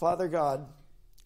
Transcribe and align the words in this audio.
Father 0.00 0.28
God, 0.28 0.66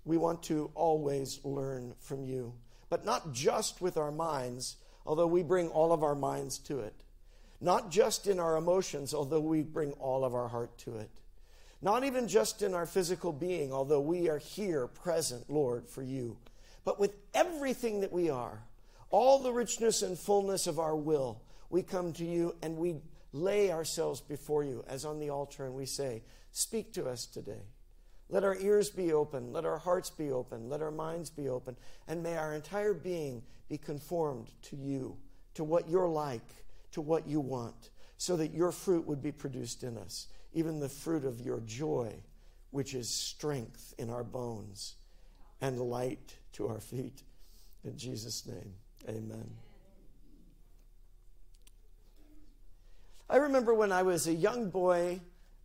we 0.05 0.17
want 0.17 0.43
to 0.43 0.69
always 0.74 1.38
learn 1.44 1.94
from 2.00 2.24
you, 2.24 2.52
but 2.89 3.04
not 3.04 3.32
just 3.32 3.81
with 3.81 3.97
our 3.97 4.11
minds, 4.11 4.79
although 5.06 5.29
we 5.29 5.45
bring 5.45 5.69
all 5.69 5.93
of 5.93 6.03
our 6.03 6.16
minds 6.16 6.59
to 6.59 6.81
it. 6.81 7.05
Not 7.61 7.93
just 7.93 8.27
in 8.27 8.41
our 8.41 8.57
emotions, 8.57 9.15
although 9.15 9.39
we 9.39 9.63
bring 9.63 9.93
all 9.93 10.25
of 10.25 10.35
our 10.35 10.49
heart 10.49 10.77
to 10.79 10.97
it. 10.97 11.09
Not 11.83 12.03
even 12.03 12.27
just 12.27 12.63
in 12.63 12.75
our 12.75 12.85
physical 12.85 13.33
being, 13.33 13.73
although 13.73 14.01
we 14.01 14.29
are 14.29 14.39
here 14.39 14.88
present, 14.88 15.49
Lord, 15.49 15.87
for 15.87 16.02
you. 16.02 16.36
But 16.84 16.98
with 16.98 17.14
everything 17.32 18.00
that 18.00 18.12
we 18.12 18.29
are, 18.29 18.61
all 19.11 19.38
the 19.38 19.52
richness 19.52 20.02
and 20.02 20.18
fullness 20.18 20.66
of 20.66 20.80
our 20.80 20.96
will, 20.96 21.41
we 21.70 21.84
come 21.84 22.12
to 22.14 22.25
you 22.25 22.56
and 22.61 22.77
we 22.77 22.96
lay 23.32 23.70
ourselves 23.70 24.20
before 24.20 24.64
you 24.64 24.84
as 24.88 25.04
on 25.04 25.20
the 25.20 25.30
altar 25.30 25.64
and 25.64 25.75
we 25.77 25.86
say, 25.86 26.25
Speak 26.50 26.93
to 26.95 27.06
us 27.06 27.25
today. 27.27 27.62
Let 28.29 28.45
our 28.45 28.56
ears 28.56 28.91
be 28.91 29.12
open. 29.12 29.52
Let 29.52 29.64
our 29.64 29.79
hearts 29.79 30.11
be 30.11 30.30
open. 30.30 30.68
Let 30.68 30.82
our 30.82 30.90
minds 30.90 31.30
be 31.30 31.48
open. 31.48 31.76
And 32.09 32.23
may 32.23 32.37
our 32.37 32.55
entire 32.55 32.95
being 32.95 33.43
be 33.69 33.79
conformed 33.79 34.51
to 34.62 34.77
you, 34.77 35.17
to 35.55 35.65
what 35.65 35.89
you're 35.89 36.09
like, 36.09 36.48
to 36.93 37.01
what 37.01 37.27
you 37.27 37.41
want, 37.41 37.91
so 38.17 38.37
that 38.37 38.55
your 38.55 38.73
fruit 38.73 39.07
would 39.07 39.23
be 39.23 39.33
produced 39.33 39.83
in 39.83 39.98
us, 39.98 40.29
even 40.53 40.81
the 40.81 40.89
fruit 40.89 41.25
of 41.25 41.41
your 41.41 41.61
joy, 41.61 42.15
which 42.71 42.95
is 42.95 43.09
strength 43.09 43.95
in 43.98 44.11
our 44.11 44.25
bones 44.25 44.97
and 45.61 45.81
light 45.81 46.37
to 46.53 46.69
our 46.69 46.81
feet. 46.81 47.23
In 47.84 47.97
Jesus' 47.97 48.47
name, 48.47 48.75
amen. 49.09 49.51
I 53.29 53.37
remember 53.37 53.75
when 53.75 53.93
I 53.93 54.03
was 54.03 54.27
a 54.27 54.34
young 54.34 54.70
boy 54.70 55.20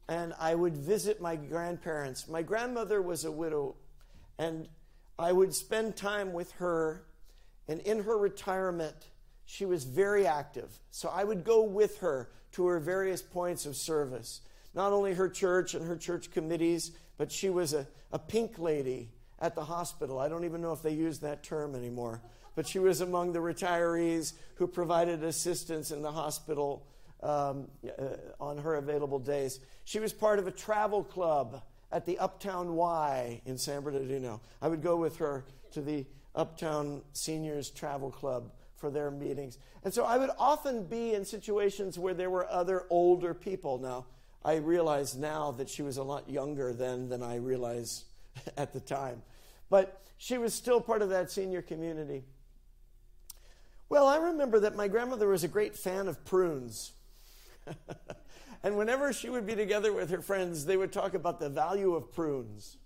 and 0.09 0.33
I 0.39 0.55
would 0.55 0.75
visit 0.75 1.21
my 1.21 1.35
grandparents. 1.35 2.27
My 2.27 2.41
grandmother 2.41 2.99
was 2.99 3.25
a 3.25 3.31
widow, 3.31 3.75
and 4.39 4.67
I 5.19 5.31
would 5.31 5.53
spend 5.53 5.95
time 5.95 6.33
with 6.33 6.51
her. 6.53 7.05
And 7.67 7.79
in 7.81 8.01
her 8.01 8.17
retirement, 8.17 8.95
she 9.45 9.67
was 9.67 9.83
very 9.83 10.25
active. 10.25 10.79
So 10.89 11.09
I 11.09 11.23
would 11.23 11.43
go 11.43 11.61
with 11.61 11.99
her 11.99 12.31
to 12.53 12.65
her 12.65 12.79
various 12.79 13.21
points 13.21 13.67
of 13.67 13.75
service. 13.75 14.41
Not 14.73 14.93
only 14.93 15.13
her 15.13 15.29
church 15.29 15.75
and 15.75 15.85
her 15.85 15.95
church 15.95 16.31
committees, 16.31 16.91
but 17.19 17.31
she 17.31 17.51
was 17.51 17.73
a, 17.73 17.85
a 18.11 18.17
pink 18.17 18.57
lady 18.57 19.11
at 19.39 19.53
the 19.53 19.63
hospital. 19.63 20.17
I 20.17 20.27
don't 20.27 20.43
even 20.43 20.59
know 20.59 20.73
if 20.73 20.81
they 20.81 20.93
use 20.93 21.19
that 21.19 21.43
term 21.43 21.75
anymore. 21.75 22.23
But 22.55 22.67
she 22.67 22.79
was 22.79 23.01
among 23.01 23.33
the 23.33 23.39
retirees 23.39 24.33
who 24.55 24.65
provided 24.65 25.23
assistance 25.23 25.91
in 25.91 26.01
the 26.01 26.11
hospital 26.11 26.87
um, 27.21 27.67
uh, 27.85 28.03
on 28.39 28.57
her 28.57 28.75
available 28.75 29.19
days. 29.19 29.59
She 29.85 29.99
was 29.99 30.13
part 30.13 30.39
of 30.39 30.47
a 30.47 30.51
travel 30.51 31.03
club 31.03 31.61
at 31.91 32.05
the 32.05 32.17
Uptown 32.19 32.75
Y 32.75 33.41
in 33.45 33.57
San 33.57 33.81
Bernardino. 33.81 34.41
I 34.61 34.67
would 34.67 34.81
go 34.81 34.95
with 34.95 35.17
her 35.17 35.45
to 35.71 35.81
the 35.81 36.05
Uptown 36.35 37.01
Seniors 37.13 37.69
Travel 37.69 38.11
Club 38.11 38.51
for 38.77 38.89
their 38.89 39.11
meetings. 39.11 39.57
And 39.83 39.93
so 39.93 40.05
I 40.05 40.17
would 40.17 40.29
often 40.37 40.85
be 40.85 41.13
in 41.13 41.25
situations 41.25 41.99
where 41.99 42.13
there 42.13 42.29
were 42.29 42.47
other 42.49 42.85
older 42.89 43.33
people. 43.33 43.77
Now, 43.77 44.05
I 44.43 44.55
realize 44.55 45.17
now 45.17 45.51
that 45.51 45.69
she 45.69 45.81
was 45.81 45.97
a 45.97 46.03
lot 46.03 46.29
younger 46.29 46.73
then 46.73 47.09
than 47.09 47.21
I 47.21 47.35
realized 47.35 48.05
at 48.57 48.73
the 48.73 48.79
time. 48.79 49.21
But 49.69 50.01
she 50.17 50.37
was 50.37 50.53
still 50.53 50.81
part 50.81 51.01
of 51.01 51.09
that 51.09 51.31
senior 51.31 51.61
community. 51.61 52.23
Well, 53.89 54.07
I 54.07 54.17
remember 54.17 54.59
that 54.61 54.75
my 54.75 54.87
grandmother 54.87 55.27
was 55.27 55.43
a 55.43 55.47
great 55.47 55.75
fan 55.75 56.07
of 56.07 56.23
prunes. 56.23 56.91
and 58.63 58.77
whenever 58.77 59.13
she 59.13 59.29
would 59.29 59.45
be 59.45 59.55
together 59.55 59.93
with 59.93 60.09
her 60.09 60.21
friends, 60.21 60.65
they 60.65 60.77
would 60.77 60.91
talk 60.91 61.13
about 61.13 61.39
the 61.39 61.49
value 61.49 61.95
of 61.95 62.11
prunes. 62.11 62.77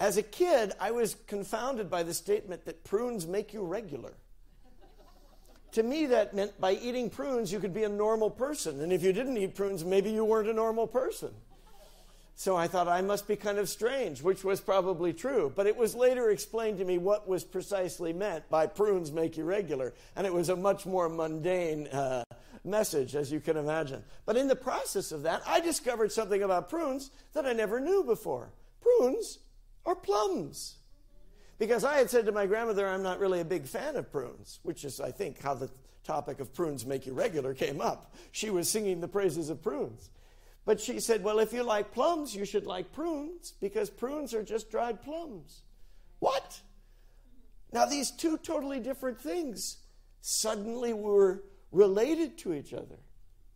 As 0.00 0.16
a 0.16 0.22
kid, 0.22 0.72
I 0.78 0.92
was 0.92 1.16
confounded 1.26 1.90
by 1.90 2.04
the 2.04 2.14
statement 2.14 2.64
that 2.66 2.84
prunes 2.84 3.26
make 3.26 3.52
you 3.52 3.64
regular. 3.64 4.14
to 5.72 5.82
me, 5.82 6.06
that 6.06 6.34
meant 6.34 6.58
by 6.60 6.72
eating 6.72 7.10
prunes, 7.10 7.52
you 7.52 7.58
could 7.58 7.74
be 7.74 7.84
a 7.84 7.88
normal 7.88 8.30
person. 8.30 8.80
And 8.80 8.92
if 8.92 9.02
you 9.02 9.12
didn't 9.12 9.36
eat 9.36 9.54
prunes, 9.54 9.84
maybe 9.84 10.10
you 10.10 10.24
weren't 10.24 10.48
a 10.48 10.54
normal 10.54 10.86
person. 10.86 11.30
So 12.36 12.56
I 12.56 12.68
thought 12.68 12.86
I 12.86 13.00
must 13.00 13.26
be 13.26 13.34
kind 13.34 13.58
of 13.58 13.68
strange, 13.68 14.22
which 14.22 14.44
was 14.44 14.60
probably 14.60 15.12
true. 15.12 15.52
But 15.54 15.66
it 15.66 15.76
was 15.76 15.96
later 15.96 16.30
explained 16.30 16.78
to 16.78 16.84
me 16.84 16.96
what 16.96 17.26
was 17.26 17.42
precisely 17.42 18.12
meant 18.12 18.48
by 18.48 18.68
prunes 18.68 19.10
make 19.10 19.36
you 19.36 19.42
regular. 19.42 19.92
And 20.14 20.24
it 20.24 20.32
was 20.32 20.48
a 20.48 20.54
much 20.54 20.86
more 20.86 21.08
mundane 21.08 21.88
uh, 21.88 22.22
message, 22.64 23.14
as 23.14 23.30
you 23.30 23.40
can 23.40 23.56
imagine. 23.56 24.02
But 24.26 24.36
in 24.36 24.48
the 24.48 24.56
process 24.56 25.12
of 25.12 25.22
that, 25.22 25.42
I 25.46 25.60
discovered 25.60 26.12
something 26.12 26.42
about 26.42 26.68
prunes 26.68 27.10
that 27.34 27.46
I 27.46 27.52
never 27.52 27.80
knew 27.80 28.04
before. 28.04 28.50
Prunes 28.80 29.38
are 29.86 29.94
plums. 29.94 30.76
Because 31.58 31.82
I 31.84 31.96
had 31.96 32.08
said 32.08 32.26
to 32.26 32.32
my 32.32 32.46
grandmother, 32.46 32.86
I'm 32.86 33.02
not 33.02 33.18
really 33.18 33.40
a 33.40 33.44
big 33.44 33.64
fan 33.64 33.96
of 33.96 34.12
prunes, 34.12 34.60
which 34.62 34.84
is, 34.84 35.00
I 35.00 35.10
think, 35.10 35.42
how 35.42 35.54
the 35.54 35.70
topic 36.04 36.40
of 36.40 36.54
prunes 36.54 36.86
make 36.86 37.06
you 37.06 37.12
regular 37.12 37.52
came 37.52 37.80
up. 37.80 38.14
She 38.32 38.50
was 38.50 38.70
singing 38.70 39.00
the 39.00 39.08
praises 39.08 39.50
of 39.50 39.62
prunes. 39.62 40.10
But 40.64 40.80
she 40.80 41.00
said, 41.00 41.24
Well, 41.24 41.38
if 41.38 41.52
you 41.52 41.62
like 41.62 41.92
plums, 41.92 42.34
you 42.34 42.44
should 42.44 42.66
like 42.66 42.92
prunes, 42.92 43.54
because 43.60 43.90
prunes 43.90 44.34
are 44.34 44.42
just 44.42 44.70
dried 44.70 45.02
plums. 45.02 45.62
What? 46.18 46.60
Now, 47.72 47.86
these 47.86 48.10
two 48.10 48.38
totally 48.38 48.80
different 48.80 49.20
things 49.20 49.78
suddenly 50.20 50.92
were 50.92 51.42
related 51.72 52.38
to 52.38 52.54
each 52.54 52.72
other. 52.72 52.98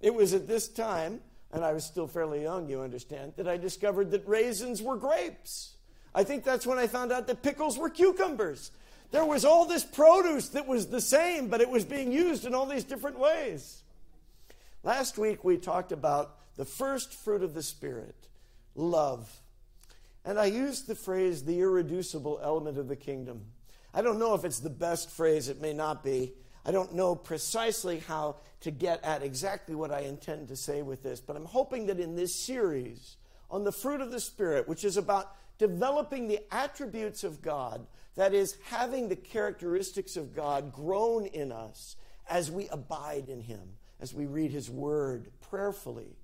It 0.01 0.15
was 0.15 0.35
at 0.35 0.49
this 0.49 0.69
time, 0.69 1.21
and 1.53 1.65
I 1.65 1.73
was 1.73 1.85
still 1.85 2.07
fairly 2.07 2.43
young, 2.43 2.69
you 2.69 2.81
understand, 2.81 3.35
that 3.37 3.49
I 3.49 3.57
discovered 3.57 4.11
that 4.11 4.27
raisins 4.27 4.83
were 4.83 4.97
grapes. 4.97 5.75
I 6.15 6.25
think 6.25 6.45
that's 6.45 6.67
when 6.67 6.79
I 6.79 6.87
found 6.87 7.13
out 7.13 7.27
that 7.27 7.43
pickles 7.43 7.79
were 7.79 7.89
cucumbers. 7.89 8.71
There 9.13 9.25
was 9.25 9.45
all 9.45 9.67
this 9.67 9.85
produce 9.85 10.49
that 10.51 10.67
was 10.67 10.89
the 10.89 11.01
same, 11.01 11.49
but 11.49 11.61
it 11.61 11.69
was 11.69 11.85
being 11.85 12.13
used 12.13 12.45
in 12.45 12.55
all 12.55 12.67
these 12.67 12.85
different 12.85 13.19
ways. 13.19 13.83
Last 14.83 15.19
week 15.19 15.45
we 15.45 15.59
talked 15.59 15.93
about 15.93 16.37
the 16.57 16.65
first 16.65 17.15
fruit 17.15 17.43
of 17.43 17.55
the 17.55 17.63
Spirit, 17.63 18.17
love. 18.75 19.31
And 20.25 20.39
I 20.39 20.47
used 20.47 20.87
the 20.87 20.95
phrase 20.95 21.45
the 21.45 21.61
irreducible 21.61 22.41
element 22.43 22.79
of 22.79 22.89
the 22.89 22.97
kingdom. 22.97 23.43
I 23.95 24.03
don't 24.03 24.19
know 24.19 24.35
if 24.35 24.45
it's 24.45 24.61
the 24.61 24.71
best 24.71 25.11
phrase, 25.11 25.49
it 25.49 25.61
may 25.61 25.73
not 25.73 26.03
be. 26.03 26.33
I 26.65 26.71
don't 26.71 26.95
know 26.95 27.15
precisely 27.15 27.99
how 28.01 28.37
to 28.61 28.71
get 28.71 29.03
at 29.05 29.23
exactly 29.23 29.75
what 29.75 29.91
I 29.91 30.01
intend 30.01 30.49
to 30.49 30.57
say 30.57 30.83
with 30.83 31.03
this, 31.03 31.21
but 31.21 31.37
I'm 31.37 31.45
hoping 31.45 31.87
that 31.87 31.99
in 31.99 32.15
this 32.15 32.35
series 32.35 33.17
on 33.51 33.65
the 33.65 33.73
fruit 33.73 34.01
of 34.01 34.13
the 34.13 34.21
Spirit, 34.21 34.69
which 34.69 34.85
is 34.85 34.97
about 34.97 35.37
developing 35.59 36.27
the 36.27 36.41
attributes 36.51 37.25
of 37.25 37.43
God, 37.43 37.87
that 38.15 38.35
is, 38.35 38.57
having 38.65 39.09
the 39.09 39.17
characteristics 39.17 40.17
of 40.17 40.35
God 40.35 40.73
grown 40.73 41.27
in 41.27 41.51
us 41.51 41.97
as 42.29 42.51
we 42.51 42.69
abide 42.69 43.29
in 43.29 43.41
Him, 43.41 43.69
as 44.01 44.15
we 44.15 44.27
read 44.27 44.51
His 44.51 44.71
Word 44.71 45.31
prayerfully, 45.41 46.17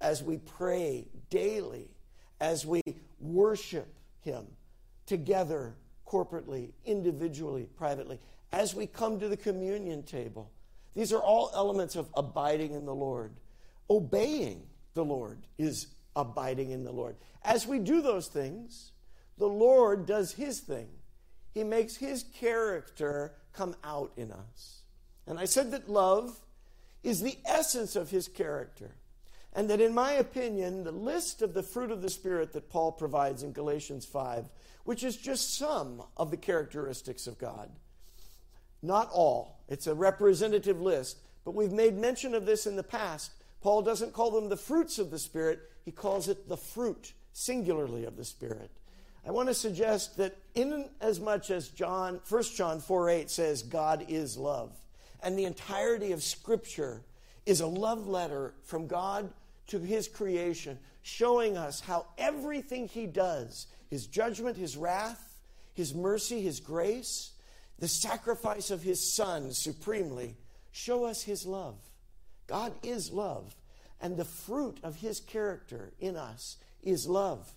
as 0.00 0.22
we 0.22 0.38
pray 0.38 1.06
daily, 1.30 1.88
as 2.40 2.64
we 2.64 2.80
worship 3.20 3.94
Him 4.20 4.46
together, 5.06 5.74
corporately, 6.06 6.72
individually, 6.84 7.68
privately, 7.76 8.18
as 8.52 8.74
we 8.74 8.86
come 8.86 9.18
to 9.20 9.28
the 9.28 9.36
communion 9.36 10.02
table. 10.02 10.50
These 10.94 11.12
are 11.12 11.20
all 11.20 11.50
elements 11.54 11.96
of 11.96 12.08
abiding 12.14 12.74
in 12.74 12.84
the 12.84 12.94
Lord. 12.94 13.32
Obeying 13.88 14.62
the 14.94 15.04
Lord 15.04 15.38
is 15.58 15.86
abiding 16.14 16.70
in 16.70 16.84
the 16.84 16.92
Lord. 16.92 17.16
As 17.42 17.66
we 17.66 17.78
do 17.78 18.02
those 18.02 18.28
things, 18.28 18.92
the 19.38 19.48
Lord 19.48 20.06
does 20.06 20.32
his 20.32 20.60
thing. 20.60 20.88
He 21.52 21.64
makes 21.64 21.96
his 21.96 22.24
character 22.34 23.32
come 23.52 23.74
out 23.82 24.12
in 24.16 24.32
us. 24.32 24.82
And 25.26 25.38
I 25.38 25.44
said 25.44 25.70
that 25.70 25.88
love 25.88 26.38
is 27.02 27.20
the 27.20 27.38
essence 27.44 27.96
of 27.96 28.10
his 28.10 28.28
character. 28.28 28.94
And 29.54 29.68
that, 29.68 29.80
in 29.80 29.94
my 29.94 30.12
opinion, 30.12 30.84
the 30.84 30.92
list 30.92 31.42
of 31.42 31.52
the 31.52 31.62
fruit 31.62 31.90
of 31.90 32.00
the 32.00 32.08
Spirit 32.08 32.52
that 32.52 32.70
Paul 32.70 32.92
provides 32.92 33.42
in 33.42 33.52
Galatians 33.52 34.06
5, 34.06 34.46
which 34.84 35.04
is 35.04 35.16
just 35.16 35.58
some 35.58 36.02
of 36.16 36.30
the 36.30 36.38
characteristics 36.38 37.26
of 37.26 37.38
God, 37.38 37.70
not 38.82 39.08
all. 39.12 39.60
It's 39.68 39.86
a 39.86 39.94
representative 39.94 40.80
list, 40.80 41.18
but 41.44 41.54
we've 41.54 41.72
made 41.72 41.96
mention 41.96 42.34
of 42.34 42.46
this 42.46 42.66
in 42.66 42.76
the 42.76 42.82
past. 42.82 43.32
Paul 43.62 43.82
doesn't 43.82 44.12
call 44.12 44.30
them 44.30 44.48
the 44.48 44.56
fruits 44.56 44.98
of 44.98 45.10
the 45.10 45.18
Spirit, 45.18 45.60
he 45.84 45.92
calls 45.92 46.28
it 46.28 46.48
the 46.48 46.56
fruit, 46.56 47.12
singularly, 47.32 48.04
of 48.04 48.16
the 48.16 48.24
Spirit. 48.24 48.70
I 49.26 49.30
want 49.30 49.48
to 49.48 49.54
suggest 49.54 50.16
that 50.16 50.36
in 50.54 50.88
as 51.00 51.20
much 51.20 51.50
as 51.50 51.68
John, 51.68 52.20
1 52.28 52.42
John 52.56 52.80
4 52.80 53.08
8 53.08 53.30
says, 53.30 53.62
God 53.62 54.04
is 54.08 54.36
love, 54.36 54.72
and 55.22 55.38
the 55.38 55.44
entirety 55.44 56.10
of 56.12 56.22
Scripture 56.22 57.02
is 57.46 57.60
a 57.60 57.66
love 57.66 58.08
letter 58.08 58.54
from 58.64 58.88
God 58.88 59.30
to 59.68 59.78
His 59.78 60.08
creation, 60.08 60.78
showing 61.02 61.56
us 61.56 61.80
how 61.80 62.06
everything 62.18 62.88
He 62.88 63.06
does, 63.06 63.68
His 63.90 64.06
judgment, 64.06 64.56
His 64.56 64.76
wrath, 64.76 65.38
His 65.74 65.94
mercy, 65.94 66.42
His 66.42 66.58
grace, 66.58 67.31
the 67.82 67.88
sacrifice 67.88 68.70
of 68.70 68.84
his 68.84 69.12
son 69.12 69.52
supremely, 69.52 70.36
show 70.70 71.04
us 71.04 71.24
his 71.24 71.44
love. 71.44 71.74
God 72.46 72.72
is 72.84 73.10
love, 73.10 73.56
and 74.00 74.16
the 74.16 74.24
fruit 74.24 74.78
of 74.84 74.94
his 74.94 75.18
character 75.18 75.92
in 75.98 76.16
us 76.16 76.58
is 76.84 77.08
love. 77.08 77.52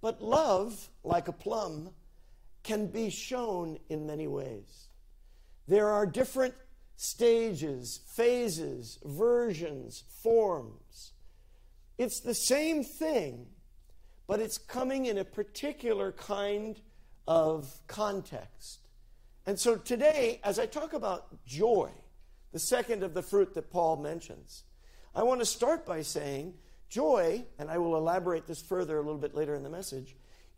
But 0.00 0.22
love, 0.22 0.88
like 1.02 1.28
a 1.28 1.32
plum, 1.32 1.90
can 2.62 2.86
be 2.86 3.10
shown 3.10 3.76
in 3.90 4.06
many 4.06 4.26
ways. 4.26 4.88
There 5.68 5.90
are 5.90 6.06
different 6.06 6.54
stages, 6.96 8.00
phases, 8.16 8.98
versions, 9.04 10.04
forms. 10.22 11.12
It's 11.98 12.20
the 12.20 12.32
same 12.32 12.82
thing, 12.82 13.48
but 14.26 14.40
it's 14.40 14.56
coming 14.56 15.04
in 15.04 15.18
a 15.18 15.24
particular 15.24 16.12
kind 16.12 16.80
of 17.28 17.78
context. 17.88 18.83
And 19.46 19.58
so 19.58 19.76
today, 19.76 20.40
as 20.42 20.58
I 20.58 20.66
talk 20.66 20.92
about 20.92 21.44
joy, 21.44 21.90
the 22.52 22.58
second 22.58 23.02
of 23.02 23.14
the 23.14 23.22
fruit 23.22 23.54
that 23.54 23.70
Paul 23.70 23.96
mentions, 23.96 24.64
I 25.14 25.22
want 25.22 25.40
to 25.40 25.46
start 25.46 25.84
by 25.84 26.02
saying 26.02 26.54
joy, 26.88 27.44
and 27.58 27.70
I 27.70 27.78
will 27.78 27.96
elaborate 27.96 28.46
this 28.46 28.62
further 28.62 28.96
a 28.96 29.02
little 29.02 29.20
bit 29.20 29.34
later 29.34 29.54
in 29.54 29.62
the 29.62 29.70
message, 29.70 30.16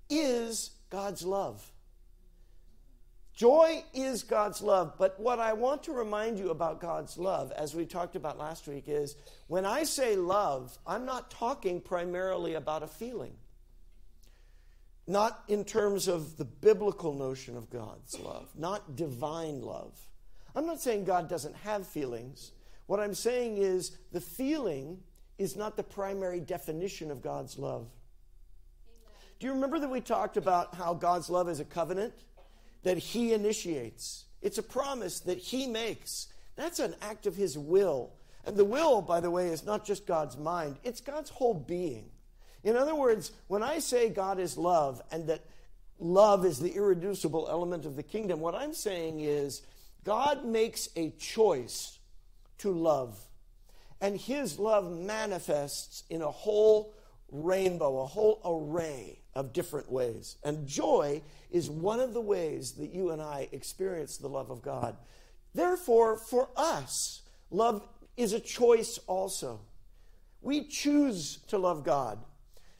is 0.08 0.70
God's 0.90 1.24
love. 1.24 1.72
Joy 3.34 3.84
is 3.92 4.22
God's 4.22 4.62
love, 4.62 4.94
but 4.98 5.20
what 5.20 5.40
I 5.40 5.52
want 5.52 5.82
to 5.84 5.92
remind 5.92 6.38
you 6.38 6.50
about 6.50 6.80
God's 6.80 7.18
love, 7.18 7.52
as 7.52 7.74
we 7.74 7.84
talked 7.84 8.16
about 8.16 8.38
last 8.38 8.66
week, 8.66 8.84
is 8.86 9.14
when 9.46 9.66
I 9.66 9.82
say 9.82 10.16
love, 10.16 10.78
I'm 10.86 11.04
not 11.04 11.30
talking 11.30 11.82
primarily 11.82 12.54
about 12.54 12.82
a 12.82 12.86
feeling. 12.86 13.34
Not 15.06 15.44
in 15.48 15.64
terms 15.64 16.08
of 16.08 16.36
the 16.36 16.44
biblical 16.44 17.14
notion 17.14 17.56
of 17.56 17.70
God's 17.70 18.18
love, 18.18 18.48
not 18.56 18.96
divine 18.96 19.62
love. 19.62 19.98
I'm 20.54 20.66
not 20.66 20.80
saying 20.80 21.04
God 21.04 21.28
doesn't 21.28 21.54
have 21.56 21.86
feelings. 21.86 22.52
What 22.86 22.98
I'm 22.98 23.14
saying 23.14 23.58
is 23.58 23.96
the 24.12 24.20
feeling 24.20 24.98
is 25.38 25.56
not 25.56 25.76
the 25.76 25.82
primary 25.82 26.40
definition 26.40 27.10
of 27.10 27.22
God's 27.22 27.58
love. 27.58 27.88
Do 29.38 29.46
you 29.46 29.52
remember 29.52 29.78
that 29.78 29.90
we 29.90 30.00
talked 30.00 30.36
about 30.36 30.74
how 30.74 30.94
God's 30.94 31.28
love 31.28 31.48
is 31.48 31.60
a 31.60 31.64
covenant? 31.64 32.14
that 32.86 32.98
He 32.98 33.32
initiates. 33.32 34.26
It's 34.42 34.58
a 34.58 34.62
promise 34.62 35.18
that 35.20 35.38
He 35.38 35.66
makes. 35.66 36.28
That's 36.54 36.78
an 36.78 36.94
act 37.02 37.26
of 37.26 37.34
His 37.34 37.58
will. 37.58 38.12
And 38.44 38.56
the 38.56 38.64
will, 38.64 39.02
by 39.02 39.18
the 39.18 39.30
way, 39.30 39.48
is 39.48 39.64
not 39.64 39.84
just 39.84 40.06
God's 40.06 40.36
mind, 40.36 40.76
it's 40.84 41.00
God's 41.00 41.30
whole 41.30 41.52
being. 41.52 42.10
In 42.66 42.76
other 42.76 42.96
words, 42.96 43.30
when 43.46 43.62
I 43.62 43.78
say 43.78 44.08
God 44.08 44.40
is 44.40 44.58
love 44.58 45.00
and 45.12 45.28
that 45.28 45.44
love 46.00 46.44
is 46.44 46.58
the 46.58 46.74
irreducible 46.74 47.46
element 47.48 47.86
of 47.86 47.94
the 47.94 48.02
kingdom, 48.02 48.40
what 48.40 48.56
I'm 48.56 48.74
saying 48.74 49.20
is 49.20 49.62
God 50.02 50.44
makes 50.44 50.88
a 50.96 51.10
choice 51.10 52.00
to 52.58 52.72
love. 52.72 53.20
And 54.00 54.20
his 54.20 54.58
love 54.58 54.90
manifests 54.90 56.02
in 56.10 56.22
a 56.22 56.30
whole 56.30 56.92
rainbow, 57.30 58.00
a 58.00 58.06
whole 58.06 58.40
array 58.44 59.20
of 59.32 59.52
different 59.52 59.88
ways. 59.88 60.36
And 60.42 60.66
joy 60.66 61.22
is 61.52 61.70
one 61.70 62.00
of 62.00 62.14
the 62.14 62.20
ways 62.20 62.72
that 62.72 62.92
you 62.92 63.10
and 63.10 63.22
I 63.22 63.48
experience 63.52 64.16
the 64.16 64.28
love 64.28 64.50
of 64.50 64.60
God. 64.60 64.96
Therefore, 65.54 66.16
for 66.16 66.48
us, 66.56 67.22
love 67.48 67.86
is 68.16 68.32
a 68.32 68.40
choice 68.40 68.98
also. 69.06 69.60
We 70.42 70.64
choose 70.64 71.38
to 71.46 71.58
love 71.58 71.84
God. 71.84 72.18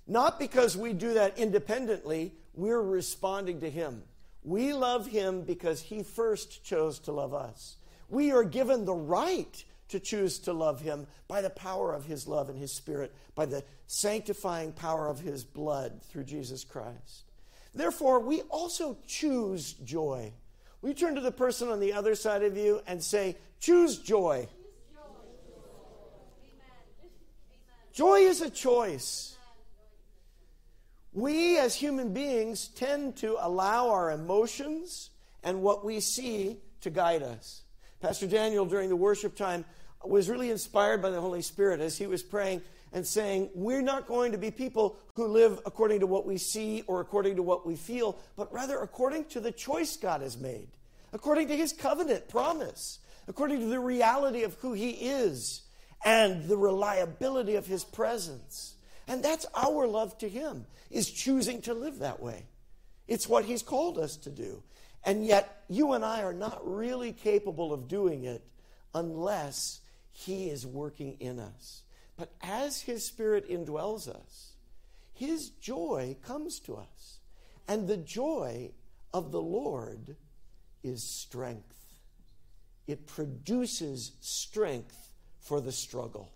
Not 0.06 0.38
because 0.38 0.76
we 0.76 0.93
do 0.93 1.14
that 1.14 1.38
independently, 1.38 2.35
we're 2.55 2.82
responding 2.82 3.61
to 3.61 3.70
Him. 3.70 4.03
We 4.44 4.73
love 4.73 5.06
Him 5.06 5.43
because 5.43 5.81
He 5.81 6.03
first 6.03 6.64
chose 6.64 6.99
to 7.00 7.12
love 7.12 7.35
us. 7.35 7.76
We 8.08 8.31
are 8.32 8.44
given 8.44 8.85
the 8.85 8.94
right 8.94 9.64
to 9.88 10.00
choose 10.00 10.38
to 10.41 10.53
love 10.53 10.81
him 10.81 11.06
by 11.29 11.41
the 11.41 11.50
power 11.50 11.93
of 11.94 12.05
his 12.05 12.26
love 12.26 12.49
and 12.49 12.58
his 12.58 12.73
spirit, 12.73 13.14
by 13.35 13.47
the 13.47 13.64
sanctifying 13.87 14.73
power 14.73 15.08
of 15.08 15.20
his 15.20 15.44
blood 15.44 16.03
through 16.03 16.25
Jesus 16.25 16.64
Christ. 16.64 17.25
Therefore, 17.75 18.20
we 18.20 18.43
also 18.43 18.97
choose 19.06 19.75
joy. 19.75 20.32
We 20.82 20.94
turn 20.94 21.14
to 21.14 21.20
the 21.20 21.32
person 21.32 21.69
on 21.69 21.81
the 21.81 21.93
other 21.93 22.14
side 22.14 22.43
of 22.43 22.56
you 22.56 22.81
and 22.87 23.03
say, 23.03 23.37
Choose 23.61 23.99
joy. 23.99 24.49
Joy 27.93 28.17
is 28.17 28.43
a 28.43 28.50
choice. 28.50 29.36
We 31.17 31.57
as 31.57 31.75
human 31.75 32.13
beings 32.13 32.69
tend 32.69 33.17
to 33.17 33.39
allow 33.41 33.89
our 33.89 34.11
emotions 34.11 35.09
and 35.43 35.63
what 35.63 35.83
we 35.83 36.01
see 36.01 36.59
to 36.83 36.91
guide 36.91 37.23
us. 37.23 37.63
Pastor 38.03 38.27
Daniel, 38.27 38.67
during 38.67 38.91
the 38.91 38.97
worship 38.97 39.35
time, 39.35 39.65
was 40.05 40.29
really 40.29 40.51
inspired 40.51 41.01
by 41.01 41.09
the 41.09 41.19
Holy 41.23 41.41
Spirit 41.41 41.81
as 41.81 41.97
he 41.97 42.07
was 42.07 42.23
praying 42.23 42.61
and 42.93 43.07
saying, 43.07 43.49
We're 43.55 43.81
not 43.81 44.07
going 44.07 44.33
to 44.33 44.39
be 44.39 44.51
people 44.51 44.99
who 45.15 45.27
live 45.27 45.59
according 45.65 46.01
to 46.01 46.07
what 46.07 46.27
we 46.27 46.37
see 46.37 46.83
or 46.87 47.01
according 47.01 47.37
to 47.37 47.43
what 47.43 47.67
we 47.67 47.77
feel, 47.77 48.19
but 48.37 48.53
rather 48.53 48.81
according 48.81 49.25
to 49.29 49.41
the 49.41 49.53
choice 49.53 49.97
God 49.97 50.21
has 50.21 50.37
made, 50.37 50.69
according 51.15 51.49
to 51.49 51.57
his 51.57 51.73
covenant 51.73 52.29
promise, 52.29 52.99
according 53.27 53.61
to 53.61 53.67
the 53.67 53.81
reality 53.81 54.43
of 54.43 54.53
who 54.57 54.75
he 54.75 54.91
is 54.91 55.63
and 56.05 56.45
the 56.45 56.59
reliability 56.59 57.55
of 57.55 57.67
his 57.67 57.85
presence. 57.85 58.75
And 59.08 59.23
that's 59.23 59.47
our 59.55 59.87
love 59.87 60.19
to 60.19 60.29
him, 60.29 60.67
is 60.91 61.11
choosing 61.11 61.62
to 61.62 61.75
live 61.75 62.00
that 62.00 62.20
way. 62.20 62.47
It's 63.06 63.29
what 63.29 63.44
he's 63.44 63.62
called 63.62 63.99
us 63.99 64.17
to 64.19 64.31
do. 64.31 64.62
And 65.06 65.25
yet, 65.25 65.62
you 65.69 65.93
and 65.93 66.05
I 66.05 66.23
are 66.23 66.32
not 66.32 66.61
really 66.69 67.12
capable 67.12 67.73
of 67.73 67.87
doing 67.87 68.25
it 68.25 68.44
unless 68.93 69.81
He 70.11 70.50
is 70.50 70.67
working 70.67 71.17
in 71.20 71.38
us. 71.38 71.82
But 72.17 72.32
as 72.43 72.81
His 72.81 73.05
Spirit 73.05 73.49
indwells 73.49 74.08
us, 74.08 74.55
His 75.12 75.50
joy 75.50 76.17
comes 76.23 76.58
to 76.61 76.76
us. 76.76 77.20
And 77.69 77.87
the 77.87 77.97
joy 77.97 78.73
of 79.14 79.31
the 79.31 79.41
Lord 79.41 80.17
is 80.82 81.05
strength, 81.05 82.00
it 82.88 83.06
produces 83.06 84.12
strength 84.20 85.12
for 85.38 85.61
the 85.61 85.73
struggle. 85.73 86.32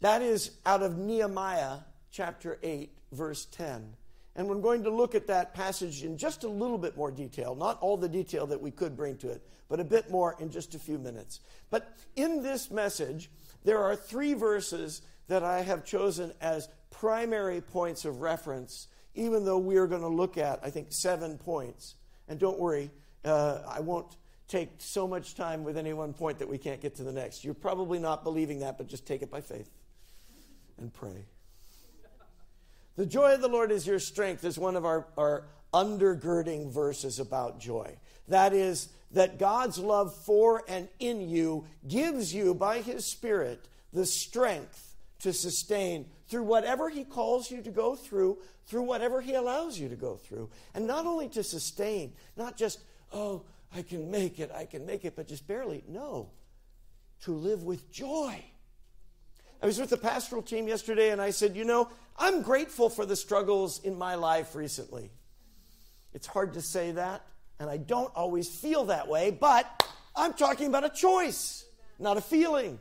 That 0.00 0.22
is 0.22 0.52
out 0.64 0.82
of 0.82 0.96
Nehemiah 0.96 1.78
chapter 2.10 2.58
8, 2.62 2.90
verse 3.12 3.44
10. 3.46 3.96
And 4.34 4.48
we're 4.48 4.56
going 4.56 4.84
to 4.84 4.90
look 4.90 5.14
at 5.14 5.26
that 5.26 5.52
passage 5.52 6.04
in 6.04 6.16
just 6.16 6.44
a 6.44 6.48
little 6.48 6.78
bit 6.78 6.96
more 6.96 7.10
detail, 7.10 7.54
not 7.54 7.78
all 7.82 7.98
the 7.98 8.08
detail 8.08 8.46
that 8.46 8.62
we 8.62 8.70
could 8.70 8.96
bring 8.96 9.18
to 9.18 9.28
it, 9.28 9.46
but 9.68 9.78
a 9.78 9.84
bit 9.84 10.10
more 10.10 10.36
in 10.38 10.50
just 10.50 10.74
a 10.74 10.78
few 10.78 10.98
minutes. 10.98 11.40
But 11.68 11.94
in 12.16 12.42
this 12.42 12.70
message, 12.70 13.30
there 13.64 13.78
are 13.78 13.94
three 13.94 14.32
verses 14.32 15.02
that 15.28 15.42
I 15.42 15.60
have 15.60 15.84
chosen 15.84 16.32
as 16.40 16.68
primary 16.90 17.60
points 17.60 18.06
of 18.06 18.22
reference, 18.22 18.88
even 19.14 19.44
though 19.44 19.58
we 19.58 19.76
are 19.76 19.86
going 19.86 20.00
to 20.00 20.08
look 20.08 20.38
at, 20.38 20.60
I 20.62 20.70
think, 20.70 20.88
seven 20.90 21.36
points. 21.36 21.96
And 22.26 22.38
don't 22.38 22.58
worry, 22.58 22.90
uh, 23.24 23.58
I 23.68 23.80
won't 23.80 24.16
take 24.48 24.70
so 24.78 25.06
much 25.06 25.34
time 25.34 25.62
with 25.62 25.76
any 25.76 25.92
one 25.92 26.14
point 26.14 26.38
that 26.38 26.48
we 26.48 26.56
can't 26.56 26.80
get 26.80 26.94
to 26.96 27.02
the 27.02 27.12
next. 27.12 27.44
You're 27.44 27.54
probably 27.54 27.98
not 27.98 28.24
believing 28.24 28.60
that, 28.60 28.78
but 28.78 28.86
just 28.86 29.06
take 29.06 29.20
it 29.20 29.30
by 29.30 29.42
faith 29.42 29.68
and 30.80 30.92
pray. 30.92 31.26
The 32.96 33.06
joy 33.06 33.34
of 33.34 33.40
the 33.40 33.48
Lord 33.48 33.70
is 33.70 33.86
your 33.86 33.98
strength 33.98 34.44
is 34.44 34.58
one 34.58 34.76
of 34.76 34.84
our, 34.84 35.06
our 35.16 35.44
undergirding 35.72 36.70
verses 36.70 37.18
about 37.18 37.60
joy. 37.60 37.96
That 38.28 38.52
is, 38.52 38.88
that 39.12 39.38
God's 39.38 39.78
love 39.78 40.14
for 40.14 40.62
and 40.68 40.88
in 40.98 41.28
you 41.28 41.64
gives 41.88 42.34
you, 42.34 42.54
by 42.54 42.80
His 42.80 43.04
Spirit, 43.04 43.66
the 43.92 44.06
strength 44.06 44.96
to 45.20 45.32
sustain 45.32 46.06
through 46.28 46.44
whatever 46.44 46.88
He 46.88 47.04
calls 47.04 47.50
you 47.50 47.62
to 47.62 47.70
go 47.70 47.96
through, 47.96 48.38
through 48.66 48.82
whatever 48.82 49.20
He 49.20 49.34
allows 49.34 49.78
you 49.78 49.88
to 49.88 49.96
go 49.96 50.16
through. 50.16 50.50
And 50.74 50.86
not 50.86 51.06
only 51.06 51.28
to 51.30 51.42
sustain, 51.42 52.12
not 52.36 52.56
just, 52.56 52.80
oh, 53.12 53.42
I 53.74 53.82
can 53.82 54.10
make 54.10 54.38
it, 54.38 54.50
I 54.54 54.64
can 54.64 54.84
make 54.86 55.04
it, 55.04 55.16
but 55.16 55.28
just 55.28 55.46
barely. 55.46 55.84
No, 55.88 56.30
to 57.22 57.32
live 57.32 57.62
with 57.64 57.90
joy. 57.90 58.44
I 59.62 59.66
was 59.66 59.78
with 59.78 59.90
the 59.90 59.96
pastoral 59.96 60.42
team 60.42 60.68
yesterday 60.68 61.10
and 61.10 61.20
I 61.20 61.30
said, 61.30 61.54
you 61.54 61.64
know, 61.64 61.90
I'm 62.16 62.42
grateful 62.42 62.88
for 62.88 63.04
the 63.04 63.16
struggles 63.16 63.80
in 63.84 63.96
my 63.98 64.14
life 64.14 64.54
recently. 64.54 65.10
It's 66.14 66.26
hard 66.26 66.54
to 66.54 66.62
say 66.62 66.92
that, 66.92 67.24
and 67.58 67.70
I 67.70 67.76
don't 67.76 68.12
always 68.16 68.48
feel 68.48 68.86
that 68.86 69.06
way, 69.06 69.30
but 69.30 69.86
I'm 70.16 70.32
talking 70.32 70.66
about 70.66 70.84
a 70.84 70.90
choice, 70.90 71.64
not 71.98 72.16
a 72.16 72.20
feeling. 72.20 72.78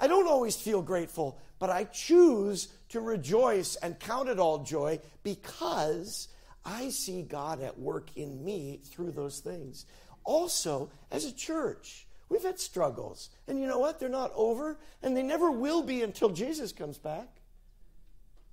I 0.00 0.06
don't 0.06 0.28
always 0.28 0.56
feel 0.56 0.80
grateful, 0.80 1.38
but 1.58 1.70
I 1.70 1.84
choose 1.84 2.68
to 2.90 3.00
rejoice 3.00 3.76
and 3.76 3.98
count 3.98 4.28
it 4.28 4.38
all 4.38 4.58
joy 4.58 5.00
because 5.22 6.28
I 6.64 6.90
see 6.90 7.22
God 7.22 7.60
at 7.62 7.78
work 7.78 8.10
in 8.16 8.44
me 8.44 8.80
through 8.84 9.12
those 9.12 9.40
things. 9.40 9.86
Also, 10.24 10.90
as 11.10 11.24
a 11.24 11.34
church, 11.34 12.05
we've 12.28 12.42
had 12.42 12.58
struggles. 12.58 13.30
And 13.46 13.60
you 13.60 13.66
know 13.66 13.78
what? 13.78 13.98
They're 13.98 14.08
not 14.08 14.32
over, 14.34 14.78
and 15.02 15.16
they 15.16 15.22
never 15.22 15.50
will 15.50 15.82
be 15.82 16.02
until 16.02 16.30
Jesus 16.30 16.72
comes 16.72 16.98
back 16.98 17.28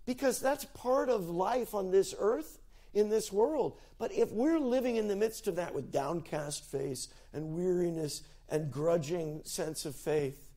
because 0.06 0.40
that's 0.40 0.66
part 0.66 1.10
of 1.10 1.30
life 1.30 1.74
on 1.74 1.92
this 1.92 2.14
earth, 2.18 2.60
in 2.94 3.10
this 3.10 3.32
world. 3.32 3.80
But 3.98 4.12
if 4.12 4.32
we're 4.32 4.60
living 4.60 4.98
in 4.98 5.08
the 5.08 5.16
midst 5.16 5.48
of 5.48 5.56
that 5.56 5.74
with 5.74 5.92
downcast 5.92 6.66
face 6.70 7.08
and 7.32 7.54
weariness 7.56 8.24
and 8.50 8.72
grudging 8.72 9.42
sense 9.46 9.86
of 9.86 9.96
faith, 9.96 10.50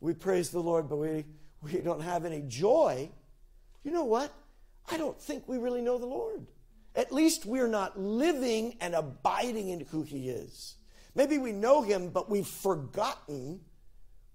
we 0.00 0.12
praise 0.12 0.50
the 0.50 0.60
Lord, 0.60 0.88
but 0.88 0.96
we, 0.96 1.24
we 1.62 1.80
don't 1.80 2.02
have 2.02 2.24
any 2.24 2.42
joy. 2.42 3.10
You 3.82 3.90
know 3.90 4.04
what? 4.04 4.32
I 4.90 4.98
don't 4.98 5.20
think 5.20 5.48
we 5.48 5.56
really 5.56 5.80
know 5.80 5.98
the 5.98 6.06
Lord. 6.06 6.46
At 6.94 7.10
least 7.10 7.46
we're 7.46 7.68
not 7.68 7.98
living 7.98 8.76
and 8.80 8.94
abiding 8.94 9.70
in 9.70 9.80
who 9.80 10.02
He 10.02 10.28
is. 10.28 10.76
Maybe 11.14 11.38
we 11.38 11.52
know 11.52 11.82
Him, 11.82 12.08
but 12.08 12.30
we've 12.30 12.46
forgotten 12.46 13.60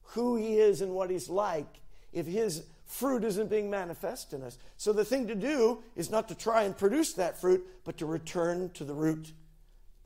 who 0.04 0.36
He 0.36 0.58
is 0.58 0.82
and 0.82 0.94
what 0.94 1.10
He's 1.10 1.30
like 1.30 1.82
if 2.12 2.26
His 2.26 2.64
fruit 2.86 3.24
isn't 3.24 3.50
being 3.50 3.70
manifest 3.70 4.34
in 4.34 4.42
us. 4.42 4.58
So 4.78 4.94
the 4.94 5.06
thing 5.06 5.28
to 5.28 5.36
do 5.36 5.84
is 5.96 6.10
not 6.10 6.28
to 6.30 6.36
try 6.36 6.64
and 6.64 6.78
produce 6.78 7.14
that 7.14 7.40
fruit, 7.40 7.66
but 7.84 7.98
to 7.98 8.06
return 8.06 8.72
to 8.72 8.84
the 8.84 8.96
root, 8.96 9.32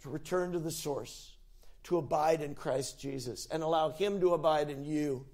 to 0.01 0.09
return 0.09 0.51
to 0.51 0.59
the 0.59 0.71
source, 0.71 1.33
to 1.83 1.97
abide 1.97 2.41
in 2.41 2.55
Christ 2.55 2.99
Jesus 2.99 3.47
and 3.51 3.63
allow 3.63 3.89
Him 3.89 4.19
to 4.19 4.33
abide 4.33 4.69
in 4.69 4.83
you. 4.83 5.25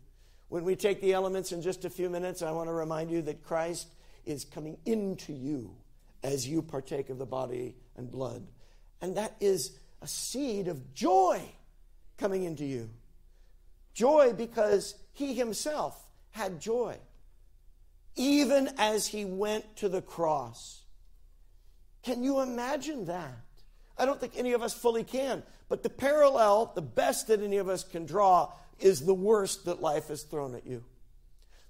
When 0.50 0.63
we 0.63 0.75
take 0.75 1.00
the 1.01 1.13
elements 1.13 1.51
in 1.51 1.62
just 1.62 1.86
a 1.86 1.89
few 1.89 2.10
minutes, 2.10 2.41
I 2.41 2.51
want 2.51 2.69
to 2.69 2.74
remind 2.74 3.12
you 3.12 3.22
that 3.24 3.43
Christ 3.43 3.88
is 4.25 4.46
coming 4.46 4.77
into 4.86 5.34
you 5.34 5.75
as 6.24 6.48
you 6.48 6.62
partake 6.62 7.10
of 7.10 7.17
the 7.17 7.25
body 7.25 7.75
and 7.96 8.12
blood. 8.12 8.48
And 9.01 9.15
that 9.15 9.36
is 9.39 9.77
a 10.01 10.08
seed 10.08 10.68
of 10.68 10.94
joy 10.94 11.41
coming 12.18 12.44
into 12.44 12.65
you. 12.65 12.89
Joy 13.94 14.34
because 14.34 14.96
he 15.13 15.34
himself 15.34 16.01
had 16.32 16.62
joy, 16.62 16.98
even 18.15 18.70
as 18.77 19.08
he 19.08 19.25
went 19.25 19.75
to 19.77 19.89
the 19.89 20.01
cross. 20.01 20.84
Can 22.03 22.24
you 22.24 22.39
imagine 22.39 23.06
that? 23.06 23.46
I 23.98 24.06
don't 24.06 24.20
think 24.20 24.34
any 24.38 24.53
of 24.53 24.62
us 24.62 24.74
fully 24.74 25.03
can, 25.03 25.44
but 25.68 25.84
the 25.84 25.89
parallel, 25.89 26.72
the 26.74 26.82
best 26.82 27.27
that 27.27 27.41
any 27.41 27.58
of 27.58 27.68
us 27.68 27.84
can 27.84 28.06
draw, 28.06 28.51
is 28.79 29.01
the 29.01 29.13
worst 29.13 29.65
that 29.65 29.82
life 29.82 30.08
has 30.08 30.24
thrown 30.24 30.56
at 30.56 30.65
you. 30.65 30.84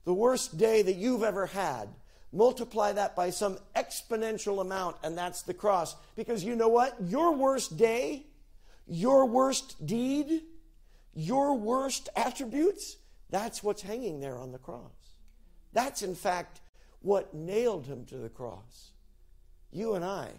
The 0.05 0.13
worst 0.13 0.57
day 0.57 0.81
that 0.83 0.95
you've 0.95 1.23
ever 1.23 1.47
had 1.47 1.89
multiply 2.31 2.93
that 2.93 3.15
by 3.15 3.29
some 3.29 3.57
exponential 3.75 4.61
amount, 4.61 4.97
and 5.03 5.17
that's 5.17 5.41
the 5.41 5.53
cross. 5.53 5.95
Because 6.15 6.43
you 6.43 6.55
know 6.55 6.67
what? 6.67 6.95
Your 7.01 7.35
worst 7.35 7.77
day, 7.77 8.25
your 8.87 9.25
worst 9.25 9.85
deed, 9.85 10.41
your 11.13 11.55
worst 11.55 12.09
attributes, 12.15 12.97
that's 13.29 13.63
what's 13.63 13.81
hanging 13.81 14.19
there 14.19 14.37
on 14.37 14.51
the 14.51 14.57
cross. 14.57 14.91
That's, 15.73 16.01
in 16.01 16.15
fact, 16.15 16.61
what 17.01 17.33
nailed 17.33 17.85
him 17.85 18.05
to 18.05 18.17
the 18.17 18.29
cross. 18.29 18.91
You 19.71 19.93
and 19.93 20.03
I, 20.03 20.29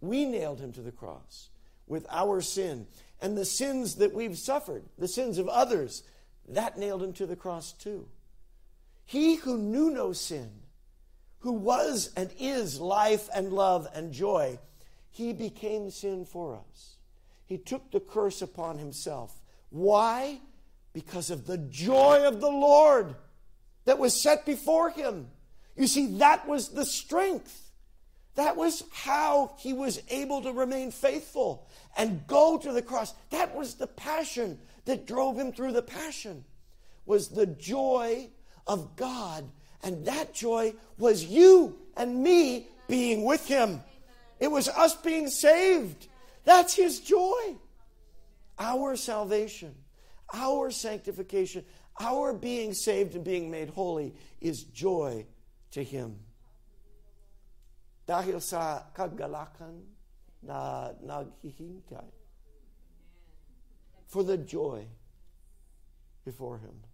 we 0.00 0.24
nailed 0.24 0.60
him 0.60 0.72
to 0.72 0.80
the 0.80 0.92
cross 0.92 1.48
with 1.86 2.06
our 2.10 2.40
sin. 2.40 2.86
And 3.20 3.36
the 3.36 3.44
sins 3.44 3.96
that 3.96 4.14
we've 4.14 4.38
suffered, 4.38 4.84
the 4.98 5.08
sins 5.08 5.38
of 5.38 5.48
others, 5.48 6.02
that 6.48 6.78
nailed 6.78 7.02
him 7.02 7.12
to 7.14 7.26
the 7.26 7.36
cross 7.36 7.72
too. 7.72 8.06
He 9.06 9.36
who 9.36 9.58
knew 9.58 9.90
no 9.90 10.12
sin, 10.12 10.50
who 11.44 11.52
was 11.52 12.10
and 12.16 12.30
is 12.40 12.80
life 12.80 13.28
and 13.34 13.52
love 13.52 13.86
and 13.94 14.14
joy, 14.14 14.58
he 15.10 15.34
became 15.34 15.90
sin 15.90 16.24
for 16.24 16.56
us. 16.56 16.96
He 17.44 17.58
took 17.58 17.92
the 17.92 18.00
curse 18.00 18.40
upon 18.40 18.78
himself. 18.78 19.42
Why? 19.68 20.40
Because 20.94 21.28
of 21.28 21.46
the 21.46 21.58
joy 21.58 22.22
of 22.24 22.40
the 22.40 22.50
Lord 22.50 23.14
that 23.84 23.98
was 23.98 24.18
set 24.18 24.46
before 24.46 24.88
him. 24.88 25.28
You 25.76 25.86
see, 25.86 26.16
that 26.16 26.48
was 26.48 26.70
the 26.70 26.86
strength. 26.86 27.70
That 28.36 28.56
was 28.56 28.82
how 28.90 29.54
he 29.58 29.74
was 29.74 30.00
able 30.08 30.40
to 30.40 30.52
remain 30.52 30.92
faithful 30.92 31.68
and 31.94 32.26
go 32.26 32.56
to 32.56 32.72
the 32.72 32.80
cross. 32.80 33.12
That 33.28 33.54
was 33.54 33.74
the 33.74 33.86
passion 33.86 34.58
that 34.86 35.06
drove 35.06 35.38
him 35.38 35.52
through 35.52 35.72
the 35.72 35.82
passion. 35.82 36.46
Was 37.04 37.28
the 37.28 37.46
joy 37.46 38.30
of 38.66 38.96
God 38.96 39.44
and 39.84 40.06
that 40.06 40.32
joy 40.32 40.72
was 40.98 41.24
you 41.24 41.76
and 41.96 42.22
me 42.22 42.66
being 42.88 43.24
with 43.24 43.46
him. 43.46 43.80
It 44.40 44.50
was 44.50 44.66
us 44.68 44.96
being 44.96 45.28
saved. 45.28 46.08
That's 46.44 46.74
his 46.74 47.00
joy. 47.00 47.56
Our 48.58 48.96
salvation, 48.96 49.74
our 50.32 50.70
sanctification, 50.70 51.64
our 52.00 52.32
being 52.32 52.72
saved 52.72 53.14
and 53.14 53.24
being 53.24 53.50
made 53.50 53.68
holy 53.68 54.14
is 54.40 54.64
joy 54.64 55.26
to 55.72 55.84
him. 55.84 56.16
Dahil 58.08 58.40
sa 58.40 58.82
kagalakan 58.96 59.84
na 60.42 60.92
naghihintay 61.04 62.08
for 64.06 64.22
the 64.24 64.36
joy 64.36 64.86
before 66.24 66.58
him. 66.58 66.84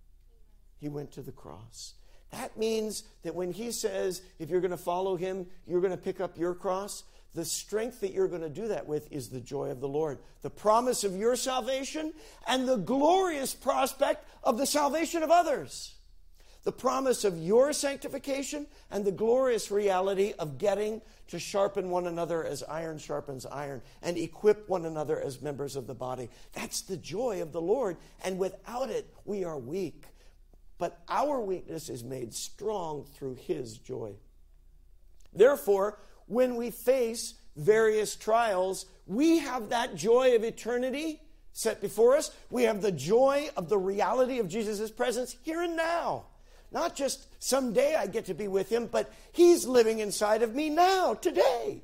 He 0.78 0.88
went 0.88 1.12
to 1.12 1.22
the 1.22 1.32
cross. 1.32 1.99
That 2.32 2.56
means 2.56 3.04
that 3.22 3.34
when 3.34 3.52
he 3.52 3.72
says, 3.72 4.22
if 4.38 4.50
you're 4.50 4.60
going 4.60 4.70
to 4.70 4.76
follow 4.76 5.16
him, 5.16 5.46
you're 5.66 5.80
going 5.80 5.90
to 5.92 5.96
pick 5.96 6.20
up 6.20 6.38
your 6.38 6.54
cross, 6.54 7.04
the 7.34 7.44
strength 7.44 8.00
that 8.00 8.12
you're 8.12 8.28
going 8.28 8.42
to 8.42 8.48
do 8.48 8.68
that 8.68 8.86
with 8.86 9.10
is 9.12 9.28
the 9.28 9.40
joy 9.40 9.70
of 9.70 9.80
the 9.80 9.88
Lord. 9.88 10.18
The 10.42 10.50
promise 10.50 11.04
of 11.04 11.16
your 11.16 11.36
salvation 11.36 12.12
and 12.46 12.68
the 12.68 12.76
glorious 12.76 13.54
prospect 13.54 14.26
of 14.42 14.58
the 14.58 14.66
salvation 14.66 15.22
of 15.22 15.30
others. 15.30 15.94
The 16.62 16.72
promise 16.72 17.24
of 17.24 17.38
your 17.38 17.72
sanctification 17.72 18.66
and 18.90 19.04
the 19.04 19.12
glorious 19.12 19.70
reality 19.70 20.34
of 20.38 20.58
getting 20.58 21.00
to 21.28 21.38
sharpen 21.38 21.88
one 21.88 22.06
another 22.06 22.44
as 22.44 22.62
iron 22.64 22.98
sharpens 22.98 23.46
iron 23.46 23.80
and 24.02 24.18
equip 24.18 24.68
one 24.68 24.84
another 24.84 25.18
as 25.18 25.40
members 25.40 25.76
of 25.76 25.86
the 25.86 25.94
body. 25.94 26.28
That's 26.52 26.82
the 26.82 26.96
joy 26.96 27.40
of 27.40 27.52
the 27.52 27.62
Lord. 27.62 27.96
And 28.24 28.38
without 28.38 28.90
it, 28.90 29.06
we 29.24 29.44
are 29.44 29.56
weak 29.56 30.04
but 30.80 30.98
our 31.08 31.38
weakness 31.38 31.90
is 31.90 32.02
made 32.02 32.32
strong 32.34 33.04
through 33.04 33.34
his 33.34 33.76
joy. 33.76 34.14
Therefore, 35.32 35.98
when 36.26 36.56
we 36.56 36.70
face 36.70 37.34
various 37.54 38.16
trials, 38.16 38.86
we 39.06 39.38
have 39.38 39.68
that 39.68 39.94
joy 39.94 40.34
of 40.34 40.42
eternity 40.42 41.20
set 41.52 41.82
before 41.82 42.16
us. 42.16 42.30
We 42.50 42.62
have 42.62 42.80
the 42.80 42.92
joy 42.92 43.50
of 43.56 43.68
the 43.68 43.76
reality 43.76 44.38
of 44.38 44.48
Jesus' 44.48 44.90
presence 44.90 45.36
here 45.42 45.60
and 45.62 45.76
now. 45.76 46.24
Not 46.72 46.96
just 46.96 47.26
someday 47.42 47.94
I 47.94 48.06
get 48.06 48.24
to 48.26 48.34
be 48.34 48.48
with 48.48 48.70
him, 48.70 48.88
but 48.90 49.12
he's 49.32 49.66
living 49.66 49.98
inside 49.98 50.42
of 50.42 50.54
me 50.54 50.70
now, 50.70 51.12
today. 51.14 51.82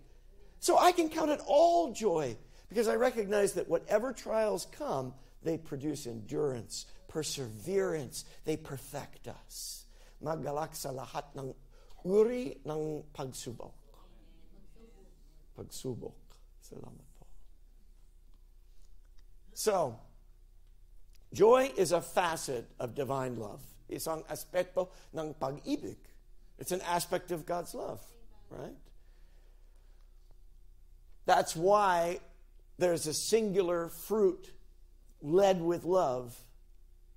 So 0.59 0.79
I 0.79 0.93
can 0.93 1.11
count 1.11 1.31
it 1.31 1.41
all 1.47 1.93
joy 1.93 2.37
because 2.71 2.89
I 2.89 2.95
recognize 2.95 3.53
that 3.55 3.69
whatever 3.69 4.15
trials 4.15 4.67
come, 4.73 5.13
they 5.43 5.59
produce 5.59 6.07
endurance 6.07 6.87
perseverance, 7.17 8.27
they 8.45 8.59
perfect 8.59 9.27
us. 9.27 9.87
Magalak 10.21 10.77
sa 10.77 10.93
lahat 10.93 11.25
ng 11.33 11.49
uri 12.05 12.61
ng 12.61 13.09
pagsubok. 13.17 13.73
Pagsubok. 15.57 16.21
Salamat 16.61 17.09
po. 17.17 17.25
So, 19.57 19.97
joy 21.33 21.73
is 21.73 21.97
a 21.97 22.05
facet 22.05 22.69
of 22.77 22.93
divine 22.93 23.41
love. 23.41 23.65
Isang 23.89 24.21
aspekto 24.29 24.93
ng 25.17 25.41
pag-ibig. 25.41 25.97
It's 26.61 26.73
an 26.77 26.85
aspect 26.85 27.33
of 27.33 27.49
God's 27.49 27.73
love, 27.73 28.05
right? 28.53 28.77
That's 31.25 31.57
why 31.57 32.21
there's 32.77 33.09
a 33.09 33.17
singular 33.17 33.89
fruit 33.89 34.53
led 35.25 35.65
with 35.65 35.89
love 35.89 36.37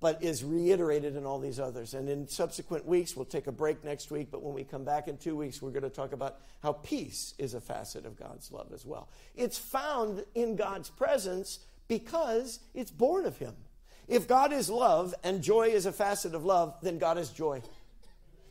but 0.00 0.22
is 0.22 0.42
reiterated 0.42 1.14
in 1.14 1.26
all 1.26 1.38
these 1.38 1.60
others. 1.60 1.92
And 1.92 2.08
in 2.08 2.26
subsequent 2.26 2.86
weeks, 2.86 3.14
we'll 3.14 3.26
take 3.26 3.46
a 3.46 3.52
break 3.52 3.84
next 3.84 4.10
week, 4.10 4.28
but 4.30 4.42
when 4.42 4.54
we 4.54 4.64
come 4.64 4.82
back 4.82 5.08
in 5.08 5.18
two 5.18 5.36
weeks, 5.36 5.60
we're 5.60 5.70
going 5.70 5.82
to 5.82 5.90
talk 5.90 6.12
about 6.12 6.38
how 6.62 6.72
peace 6.72 7.34
is 7.38 7.52
a 7.52 7.60
facet 7.60 8.06
of 8.06 8.18
God's 8.18 8.50
love 8.50 8.72
as 8.72 8.86
well. 8.86 9.08
It's 9.36 9.58
found 9.58 10.24
in 10.34 10.56
God's 10.56 10.88
presence 10.88 11.60
because 11.86 12.60
it's 12.74 12.90
born 12.90 13.26
of 13.26 13.36
Him. 13.36 13.54
If 14.08 14.26
God 14.26 14.52
is 14.52 14.70
love 14.70 15.14
and 15.22 15.42
joy 15.42 15.68
is 15.68 15.84
a 15.84 15.92
facet 15.92 16.34
of 16.34 16.44
love, 16.44 16.74
then 16.82 16.98
God 16.98 17.18
is 17.18 17.28
joy. 17.28 17.62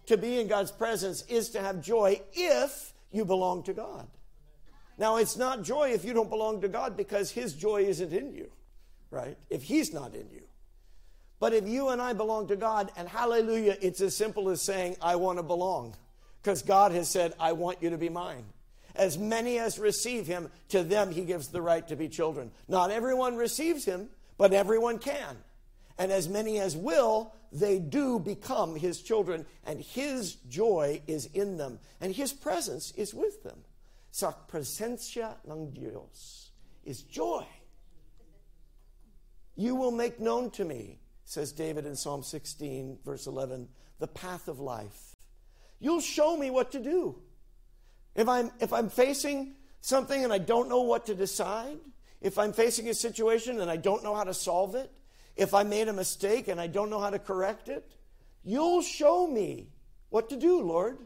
To 0.05 0.17
be 0.17 0.39
in 0.39 0.47
God's 0.47 0.71
presence 0.71 1.23
is 1.27 1.49
to 1.51 1.61
have 1.61 1.81
joy 1.81 2.21
if 2.33 2.93
you 3.11 3.25
belong 3.25 3.63
to 3.63 3.73
God. 3.73 4.07
Now, 4.97 5.15
it's 5.15 5.37
not 5.37 5.63
joy 5.63 5.91
if 5.91 6.03
you 6.05 6.13
don't 6.13 6.29
belong 6.29 6.61
to 6.61 6.67
God 6.67 6.95
because 6.95 7.31
His 7.31 7.53
joy 7.53 7.83
isn't 7.83 8.13
in 8.13 8.33
you, 8.33 8.51
right? 9.09 9.37
If 9.49 9.63
He's 9.63 9.93
not 9.93 10.13
in 10.13 10.29
you. 10.31 10.43
But 11.39 11.53
if 11.53 11.67
you 11.67 11.89
and 11.89 12.01
I 12.01 12.13
belong 12.13 12.47
to 12.47 12.55
God, 12.55 12.91
and 12.97 13.07
hallelujah, 13.07 13.77
it's 13.81 14.01
as 14.01 14.15
simple 14.15 14.49
as 14.49 14.61
saying, 14.61 14.97
I 15.01 15.15
want 15.15 15.39
to 15.39 15.43
belong. 15.43 15.95
Because 16.41 16.61
God 16.61 16.91
has 16.91 17.09
said, 17.09 17.33
I 17.39 17.53
want 17.53 17.81
you 17.81 17.89
to 17.91 17.97
be 17.97 18.09
mine. 18.09 18.45
As 18.95 19.17
many 19.17 19.57
as 19.57 19.79
receive 19.79 20.27
him, 20.27 20.49
to 20.69 20.83
them 20.83 21.11
he 21.11 21.23
gives 21.23 21.47
the 21.47 21.61
right 21.61 21.87
to 21.87 21.95
be 21.95 22.09
children. 22.09 22.51
Not 22.67 22.91
everyone 22.91 23.37
receives 23.37 23.85
him, 23.85 24.09
but 24.37 24.53
everyone 24.53 24.99
can. 24.99 25.37
And 25.97 26.11
as 26.11 26.27
many 26.27 26.59
as 26.59 26.75
will, 26.75 27.33
they 27.51 27.79
do 27.79 28.19
become 28.19 28.75
his 28.75 29.01
children, 29.01 29.45
and 29.65 29.79
his 29.79 30.35
joy 30.49 31.01
is 31.07 31.25
in 31.33 31.57
them, 31.57 31.79
and 32.01 32.13
his 32.13 32.33
presence 32.33 32.91
is 32.91 33.13
with 33.13 33.43
them. 33.43 33.59
Sa 34.11 34.33
presencia 34.51 35.35
ng 35.49 35.71
Dios 35.71 36.51
is 36.83 37.03
joy. 37.03 37.45
You 39.55 39.75
will 39.75 39.91
make 39.91 40.19
known 40.19 40.51
to 40.51 40.65
me 40.65 40.99
says 41.29 41.51
David 41.51 41.85
in 41.85 41.95
Psalm 41.95 42.23
16, 42.23 42.97
verse 43.05 43.27
11, 43.27 43.67
the 43.99 44.07
path 44.07 44.47
of 44.47 44.59
life. 44.59 45.15
You'll 45.79 46.01
show 46.01 46.35
me 46.35 46.49
what 46.49 46.71
to 46.71 46.79
do. 46.79 47.21
If 48.15 48.27
I'm, 48.27 48.49
if 48.59 48.73
I'm 48.73 48.89
facing 48.89 49.53
something 49.79 50.23
and 50.23 50.33
I 50.33 50.39
don't 50.39 50.69
know 50.69 50.81
what 50.81 51.05
to 51.05 51.13
decide, 51.13 51.77
if 52.19 52.39
I'm 52.39 52.51
facing 52.51 52.89
a 52.89 52.95
situation 52.95 53.61
and 53.61 53.69
I 53.69 53.77
don't 53.77 54.03
know 54.03 54.15
how 54.15 54.23
to 54.23 54.33
solve 54.33 54.73
it, 54.73 54.91
if 55.35 55.53
I 55.53 55.61
made 55.61 55.87
a 55.87 55.93
mistake 55.93 56.47
and 56.47 56.59
I 56.59 56.65
don't 56.65 56.89
know 56.89 56.99
how 56.99 57.11
to 57.11 57.19
correct 57.19 57.69
it, 57.69 57.95
you'll 58.43 58.81
show 58.81 59.27
me 59.27 59.67
what 60.09 60.29
to 60.29 60.35
do, 60.35 60.61
Lord. 60.61 60.97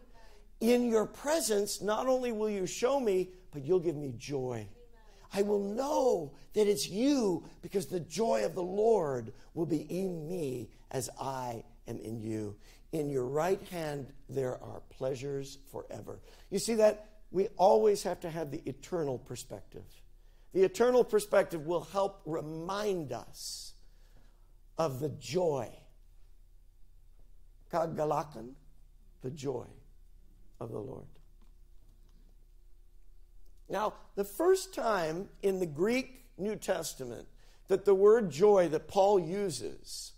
In 0.61 0.89
your 0.89 1.05
presence, 1.05 1.81
not 1.81 2.07
only 2.07 2.31
will 2.31 2.49
you 2.49 2.65
show 2.65 2.97
me, 2.97 3.31
but 3.51 3.65
you'll 3.65 3.81
give 3.81 3.97
me 3.97 4.13
joy. 4.17 4.69
I 5.33 5.41
will 5.41 5.59
know 5.59 6.33
that 6.53 6.67
it's 6.67 6.87
you 6.87 7.43
because 7.61 7.87
the 7.87 7.99
joy 7.99 8.45
of 8.45 8.53
the 8.53 8.63
Lord 8.63 9.33
will 9.53 9.65
be 9.65 9.81
in 9.81 10.27
me 10.27 10.69
as 10.91 11.09
I 11.19 11.63
am 11.87 11.97
in 11.97 12.21
you. 12.21 12.55
In 12.91 13.09
your 13.09 13.25
right 13.25 13.61
hand, 13.69 14.13
there 14.29 14.61
are 14.63 14.81
pleasures 14.91 15.57
forever. 15.71 16.19
You 16.51 16.59
see 16.59 16.75
that? 16.75 17.09
We 17.31 17.47
always 17.57 18.03
have 18.03 18.19
to 18.19 18.29
have 18.29 18.51
the 18.51 18.61
eternal 18.65 19.17
perspective. 19.17 19.85
The 20.53 20.63
eternal 20.63 21.03
perspective 21.03 21.65
will 21.65 21.85
help 21.85 22.21
remind 22.25 23.11
us 23.11 23.73
of 24.77 24.99
the 24.99 25.09
joy. 25.09 25.71
Kagalakan, 27.71 28.51
the 29.23 29.31
joy 29.31 29.65
of 30.59 30.71
the 30.71 30.77
Lord. 30.77 31.07
Now, 33.69 33.93
the 34.15 34.23
first 34.23 34.73
time 34.73 35.29
in 35.41 35.59
the 35.59 35.65
Greek 35.65 36.25
New 36.37 36.55
Testament 36.55 37.27
that 37.67 37.85
the 37.85 37.95
word 37.95 38.29
joy 38.29 38.67
that 38.69 38.87
Paul 38.87 39.19
uses 39.19 40.13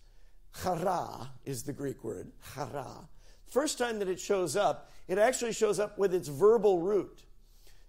Chara 0.64 1.30
is 1.44 1.64
the 1.64 1.74
Greek 1.74 2.04
word. 2.04 2.32
Chara. 2.54 3.08
First 3.48 3.78
time 3.78 4.00
that 4.00 4.08
it 4.08 4.20
shows 4.20 4.56
up, 4.56 4.92
it 5.08 5.18
actually 5.18 5.54
shows 5.54 5.80
up 5.80 5.98
with 5.98 6.14
its 6.14 6.28
verbal 6.28 6.80
root. 6.80 7.24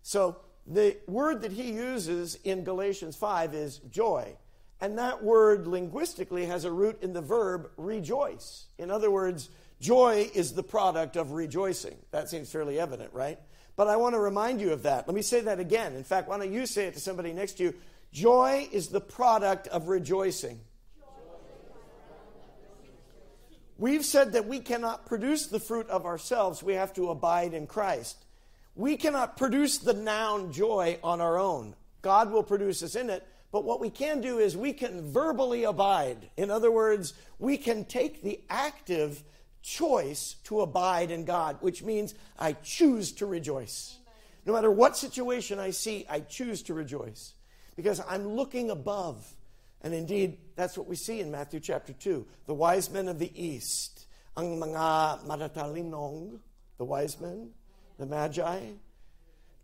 So 0.02 0.36
the 0.66 0.96
word 1.06 1.42
that 1.42 1.52
he 1.52 1.72
uses 1.72 2.36
in 2.44 2.64
Galatians 2.64 3.16
5 3.16 3.54
is 3.54 3.78
joy. 3.90 4.36
And 4.80 4.98
that 4.98 5.22
word 5.22 5.66
linguistically 5.66 6.46
has 6.46 6.64
a 6.64 6.72
root 6.72 7.02
in 7.02 7.12
the 7.12 7.22
verb 7.22 7.70
rejoice. 7.76 8.66
In 8.78 8.90
other 8.90 9.10
words, 9.10 9.48
joy 9.80 10.30
is 10.34 10.52
the 10.52 10.62
product 10.62 11.16
of 11.16 11.32
rejoicing. 11.32 11.96
That 12.10 12.28
seems 12.28 12.50
fairly 12.50 12.78
evident, 12.78 13.12
right? 13.14 13.38
But 13.76 13.88
I 13.88 13.96
want 13.96 14.14
to 14.14 14.18
remind 14.18 14.60
you 14.60 14.72
of 14.72 14.82
that. 14.84 15.06
Let 15.06 15.14
me 15.14 15.22
say 15.22 15.42
that 15.42 15.60
again. 15.60 15.94
In 15.94 16.04
fact, 16.04 16.28
why 16.28 16.38
don't 16.38 16.52
you 16.52 16.66
say 16.66 16.86
it 16.86 16.94
to 16.94 17.00
somebody 17.00 17.32
next 17.32 17.54
to 17.54 17.64
you? 17.64 17.74
Joy 18.10 18.68
is 18.72 18.88
the 18.88 19.00
product 19.00 19.68
of 19.68 19.88
rejoicing. 19.88 20.60
We've 23.78 24.04
said 24.04 24.32
that 24.32 24.46
we 24.46 24.60
cannot 24.60 25.04
produce 25.04 25.46
the 25.46 25.60
fruit 25.60 25.86
of 25.90 26.06
ourselves, 26.06 26.62
we 26.62 26.74
have 26.74 26.94
to 26.94 27.10
abide 27.10 27.52
in 27.52 27.66
Christ. 27.66 28.16
We 28.74 28.96
cannot 28.96 29.36
produce 29.36 29.78
the 29.78 29.92
noun 29.92 30.50
joy 30.50 30.98
on 31.04 31.20
our 31.20 31.38
own. 31.38 31.74
God 32.00 32.30
will 32.30 32.42
produce 32.42 32.82
us 32.82 32.94
in 32.94 33.10
it, 33.10 33.26
but 33.52 33.64
what 33.64 33.80
we 33.80 33.90
can 33.90 34.22
do 34.22 34.38
is 34.38 34.56
we 34.56 34.72
can 34.72 35.12
verbally 35.12 35.64
abide. 35.64 36.30
In 36.38 36.50
other 36.50 36.70
words, 36.70 37.12
we 37.38 37.58
can 37.58 37.84
take 37.84 38.22
the 38.22 38.40
active 38.48 39.22
choice 39.66 40.36
to 40.44 40.60
abide 40.60 41.10
in 41.10 41.24
God, 41.24 41.58
which 41.60 41.82
means 41.82 42.14
I 42.38 42.54
choose 42.54 43.10
to 43.18 43.26
rejoice. 43.26 43.98
No 44.46 44.52
matter 44.52 44.70
what 44.70 44.96
situation 44.96 45.58
I 45.58 45.70
see, 45.70 46.06
I 46.08 46.20
choose 46.20 46.62
to 46.70 46.74
rejoice 46.74 47.34
because 47.74 48.00
I'm 48.08 48.38
looking 48.38 48.70
above. 48.70 49.26
And 49.82 49.92
indeed, 49.92 50.38
that's 50.54 50.78
what 50.78 50.86
we 50.86 50.94
see 50.94 51.20
in 51.20 51.32
Matthew 51.32 51.58
chapter 51.58 51.92
2. 51.92 52.24
The 52.46 52.54
wise 52.54 52.90
men 52.90 53.08
of 53.08 53.18
the 53.18 53.30
east, 53.34 54.06
ang 54.36 54.56
mga 54.56 55.26
maratalinong, 55.26 56.38
the 56.78 56.84
wise 56.84 57.18
men, 57.20 57.50
the 57.98 58.06
magi, 58.06 58.78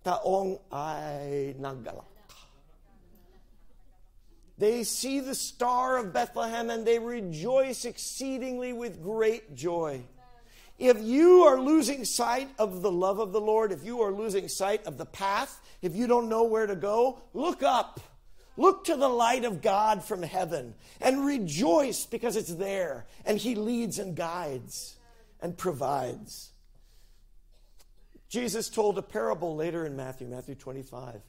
taong 0.04 0.58
ay 0.74 1.54
naggalak. 1.62 2.11
They 4.62 4.84
see 4.84 5.18
the 5.18 5.34
star 5.34 5.96
of 5.96 6.12
Bethlehem 6.12 6.70
and 6.70 6.86
they 6.86 7.00
rejoice 7.00 7.84
exceedingly 7.84 8.72
with 8.72 9.02
great 9.02 9.56
joy. 9.56 10.04
If 10.78 11.02
you 11.02 11.42
are 11.42 11.60
losing 11.60 12.04
sight 12.04 12.48
of 12.60 12.80
the 12.80 12.92
love 12.92 13.18
of 13.18 13.32
the 13.32 13.40
Lord, 13.40 13.72
if 13.72 13.84
you 13.84 14.02
are 14.02 14.12
losing 14.12 14.46
sight 14.46 14.86
of 14.86 14.98
the 14.98 15.04
path, 15.04 15.60
if 15.82 15.96
you 15.96 16.06
don't 16.06 16.28
know 16.28 16.44
where 16.44 16.68
to 16.68 16.76
go, 16.76 17.18
look 17.34 17.64
up 17.64 17.98
Look 18.56 18.84
to 18.84 18.96
the 18.96 19.08
light 19.08 19.44
of 19.44 19.62
God 19.62 20.04
from 20.04 20.22
heaven 20.22 20.74
and 21.00 21.24
rejoice 21.24 22.06
because 22.06 22.36
it's 22.36 22.54
there 22.54 23.06
and 23.24 23.38
He 23.38 23.56
leads 23.56 23.98
and 23.98 24.14
guides 24.14 24.96
and 25.40 25.58
provides. 25.58 26.52
Jesus 28.28 28.68
told 28.68 28.96
a 28.96 29.02
parable 29.02 29.56
later 29.56 29.86
in 29.86 29.96
Matthew, 29.96 30.28
Matthew 30.28 30.54
25, 30.54 31.20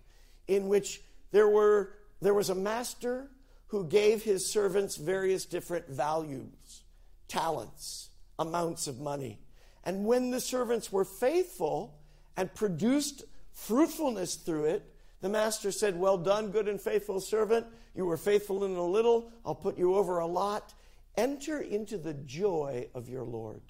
in 0.48 0.68
which 0.68 1.02
there, 1.32 1.50
were, 1.50 1.94
there 2.22 2.34
was 2.34 2.50
a 2.50 2.56
master 2.56 3.30
who 3.68 3.86
gave 3.86 4.24
his 4.24 4.46
servants 4.46 4.96
various 4.96 5.46
different 5.46 5.88
values, 5.88 6.84
talents, 7.28 8.10
amounts 8.38 8.88
of 8.88 9.00
money. 9.00 9.40
And 9.84 10.06
when 10.06 10.32
the 10.32 10.40
servants 10.40 10.92
were 10.92 11.06
faithful 11.06 12.00
and 12.38 12.54
produced 12.54 13.24
fruitfulness 13.52 14.36
through 14.36 14.66
it, 14.66 14.94
the 15.22 15.30
master 15.30 15.72
said, 15.72 15.98
Well 15.98 16.18
done, 16.18 16.52
good 16.52 16.68
and 16.68 16.80
faithful 16.80 17.20
servant. 17.20 17.66
You 17.96 18.06
were 18.06 18.18
faithful 18.18 18.64
in 18.64 18.76
a 18.76 18.86
little, 18.86 19.32
I'll 19.46 19.56
put 19.56 19.78
you 19.78 19.96
over 19.96 20.20
a 20.20 20.28
lot. 20.28 20.74
Enter 21.16 21.60
into 21.60 21.98
the 21.98 22.14
joy 22.14 22.88
of 22.94 23.10
your 23.10 23.24
Lord. 23.24 23.62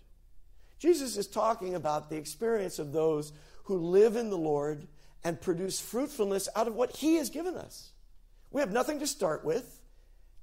Jesus 0.79 1.15
is 1.15 1.27
talking 1.27 1.75
about 1.75 2.09
the 2.09 2.17
experience 2.17 2.79
of 2.79 2.91
those 2.91 3.31
who 3.63 3.77
live 3.77 4.17
in 4.17 4.29
the 4.29 4.37
Lord 4.37 4.87
and 5.23 5.39
produce 5.39 5.79
fruitfulness 5.79 6.49
out 6.55 6.67
of 6.67 6.75
what 6.75 6.97
He 6.97 7.15
has 7.15 7.29
given 7.29 7.55
us. 7.55 7.92
We 8.53 8.61
have 8.61 8.71
nothing 8.71 8.99
to 8.99 9.07
start 9.07 9.43
with, 9.43 9.79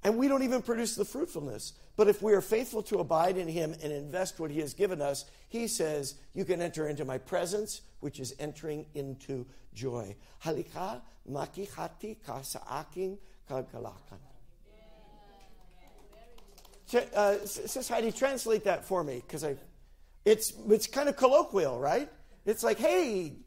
and 0.03 0.17
we 0.17 0.27
don't 0.27 0.43
even 0.43 0.61
produce 0.61 0.95
the 0.95 1.05
fruitfulness. 1.05 1.73
But 1.95 2.09
if 2.09 2.21
we 2.21 2.33
are 2.33 2.41
faithful 2.41 2.83
to 2.83 2.99
abide 2.99 3.37
in 3.37 3.47
Him 3.47 3.73
and 3.81 3.91
invest 3.91 4.39
what 4.39 4.51
He 4.51 4.59
has 4.59 4.73
given 4.73 5.01
us, 5.01 5.25
He 5.47 5.67
says, 5.67 6.15
You 6.33 6.45
can 6.45 6.61
enter 6.61 6.87
into 6.89 7.05
my 7.05 7.17
presence, 7.17 7.81
which 8.01 8.19
is 8.19 8.35
entering 8.37 8.85
into 8.93 9.47
joy. 9.73 10.15
Halika 10.43 11.01
makihati 11.29 12.17
ka 12.25 12.41
sa 12.41 12.59
aking 12.69 13.17
kagalakan. 13.49 14.19
Uh, 17.15 17.37
Sis 17.45 17.87
Heidi, 17.87 18.11
translate 18.11 18.65
that 18.65 18.83
for 18.83 19.01
me, 19.01 19.23
because 19.25 19.45
I, 19.45 19.55
it's 20.25 20.51
it's 20.67 20.87
kind 20.87 21.07
of 21.07 21.15
colloquial, 21.15 21.79
right? 21.79 22.11
It's 22.45 22.63
like, 22.63 22.77
hey, 22.77 23.37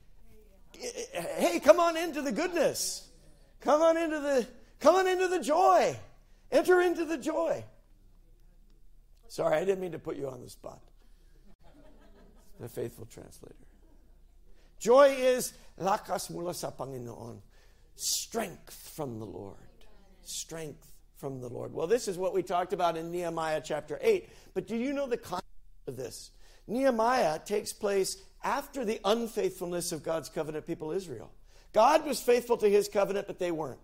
hey, 0.73 1.61
come 1.61 1.79
on 1.79 1.99
into 1.99 2.23
the 2.23 2.33
goodness, 2.33 3.04
come 3.65 3.83
on 3.83 3.97
into 3.97 4.21
the 4.21 4.47
come 4.79 4.95
on 4.95 5.09
into 5.09 5.27
the 5.27 5.41
joy, 5.41 5.99
enter 6.53 6.81
into 6.81 7.05
the 7.05 7.19
joy. 7.19 7.65
Sorry, 9.29 9.57
I 9.57 9.65
didn't 9.65 9.81
mean 9.81 9.93
to 9.93 9.99
put 9.99 10.17
you 10.17 10.29
on 10.29 10.43
the 10.43 10.51
spot. 10.51 10.81
The 12.61 12.69
faithful 12.69 13.07
translator. 13.07 13.57
Joy 14.79 15.17
is 15.19 15.55
lakas 15.81 16.31
mula 16.31 16.55
sa. 16.55 16.71
Strength 17.97 18.93
from 18.95 19.19
the 19.19 19.25
Lord. 19.25 19.57
Strength 20.23 20.93
from 21.17 21.41
the 21.41 21.49
Lord. 21.49 21.73
Well, 21.73 21.87
this 21.87 22.07
is 22.07 22.19
what 22.19 22.35
we 22.35 22.43
talked 22.43 22.73
about 22.73 22.97
in 22.97 23.11
Nehemiah 23.11 23.63
chapter 23.65 23.99
8. 24.01 24.29
But 24.53 24.67
do 24.69 24.77
you 24.77 24.93
know 24.93 25.07
the 25.07 25.17
context 25.17 25.49
of 25.87 25.97
this? 25.97 26.31
Nehemiah 26.67 27.39
takes 27.45 27.73
place 27.73 28.19
after 28.43 28.85
the 28.85 29.01
unfaithfulness 29.05 29.91
of 29.93 30.03
God's 30.03 30.29
covenant 30.29 30.67
people 30.67 30.93
Israel. 30.93 31.31
God 31.75 32.07
was 32.07 32.21
faithful 32.21 32.57
to 32.59 32.71
his 32.71 32.89
covenant, 32.89 33.27
but 33.27 33.39
they 33.39 33.51
weren't. 33.51 33.79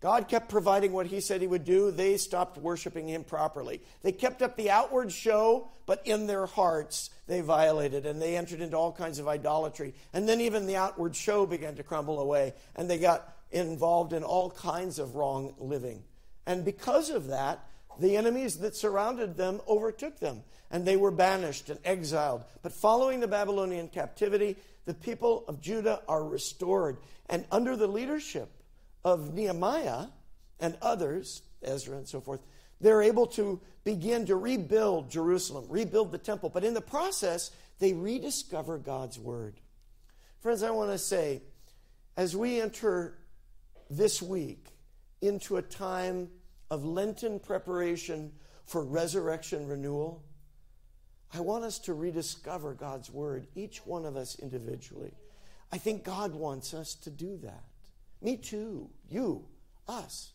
God 0.00 0.26
kept 0.26 0.48
providing 0.48 0.92
what 0.92 1.06
he 1.06 1.20
said 1.20 1.40
he 1.40 1.46
would 1.46 1.64
do. 1.64 1.90
They 1.92 2.16
stopped 2.16 2.58
worshiping 2.58 3.08
him 3.08 3.22
properly. 3.22 3.80
They 4.02 4.10
kept 4.10 4.42
up 4.42 4.56
the 4.56 4.70
outward 4.70 5.12
show, 5.12 5.68
but 5.86 6.02
in 6.04 6.26
their 6.26 6.46
hearts 6.46 7.10
they 7.28 7.40
violated 7.40 8.04
and 8.04 8.20
they 8.20 8.36
entered 8.36 8.60
into 8.60 8.76
all 8.76 8.90
kinds 8.90 9.20
of 9.20 9.28
idolatry. 9.28 9.94
And 10.12 10.28
then 10.28 10.40
even 10.40 10.66
the 10.66 10.74
outward 10.76 11.14
show 11.14 11.46
began 11.46 11.76
to 11.76 11.84
crumble 11.84 12.18
away 12.18 12.54
and 12.74 12.90
they 12.90 12.98
got 12.98 13.32
involved 13.52 14.12
in 14.12 14.24
all 14.24 14.50
kinds 14.50 14.98
of 14.98 15.14
wrong 15.14 15.54
living. 15.58 16.02
And 16.46 16.64
because 16.64 17.08
of 17.08 17.28
that, 17.28 17.64
the 18.00 18.16
enemies 18.16 18.56
that 18.56 18.74
surrounded 18.74 19.36
them 19.36 19.60
overtook 19.68 20.18
them 20.18 20.42
and 20.68 20.84
they 20.84 20.96
were 20.96 21.12
banished 21.12 21.70
and 21.70 21.78
exiled. 21.84 22.42
But 22.62 22.72
following 22.72 23.20
the 23.20 23.28
Babylonian 23.28 23.86
captivity, 23.86 24.56
the 24.84 24.94
people 24.94 25.44
of 25.48 25.60
Judah 25.60 26.02
are 26.08 26.24
restored. 26.24 26.98
And 27.28 27.44
under 27.50 27.76
the 27.76 27.86
leadership 27.86 28.50
of 29.04 29.34
Nehemiah 29.34 30.06
and 30.60 30.76
others, 30.82 31.42
Ezra 31.62 31.96
and 31.96 32.08
so 32.08 32.20
forth, 32.20 32.40
they're 32.80 33.02
able 33.02 33.26
to 33.28 33.60
begin 33.84 34.26
to 34.26 34.36
rebuild 34.36 35.10
Jerusalem, 35.10 35.66
rebuild 35.68 36.12
the 36.12 36.18
temple. 36.18 36.48
But 36.48 36.64
in 36.64 36.74
the 36.74 36.80
process, 36.80 37.50
they 37.78 37.92
rediscover 37.92 38.78
God's 38.78 39.18
word. 39.18 39.60
Friends, 40.40 40.62
I 40.62 40.70
want 40.70 40.90
to 40.90 40.98
say, 40.98 41.42
as 42.16 42.36
we 42.36 42.60
enter 42.60 43.18
this 43.88 44.20
week 44.20 44.66
into 45.20 45.56
a 45.56 45.62
time 45.62 46.28
of 46.70 46.84
Lenten 46.84 47.38
preparation 47.38 48.32
for 48.64 48.84
resurrection 48.84 49.66
renewal, 49.66 50.24
I 51.34 51.40
want 51.40 51.64
us 51.64 51.78
to 51.80 51.94
rediscover 51.94 52.74
God's 52.74 53.10
word, 53.10 53.46
each 53.54 53.86
one 53.86 54.04
of 54.04 54.16
us 54.16 54.38
individually. 54.38 55.12
I 55.70 55.78
think 55.78 56.04
God 56.04 56.34
wants 56.34 56.74
us 56.74 56.94
to 56.96 57.10
do 57.10 57.38
that. 57.38 57.64
Me 58.20 58.36
too. 58.36 58.90
You, 59.08 59.46
us. 59.88 60.32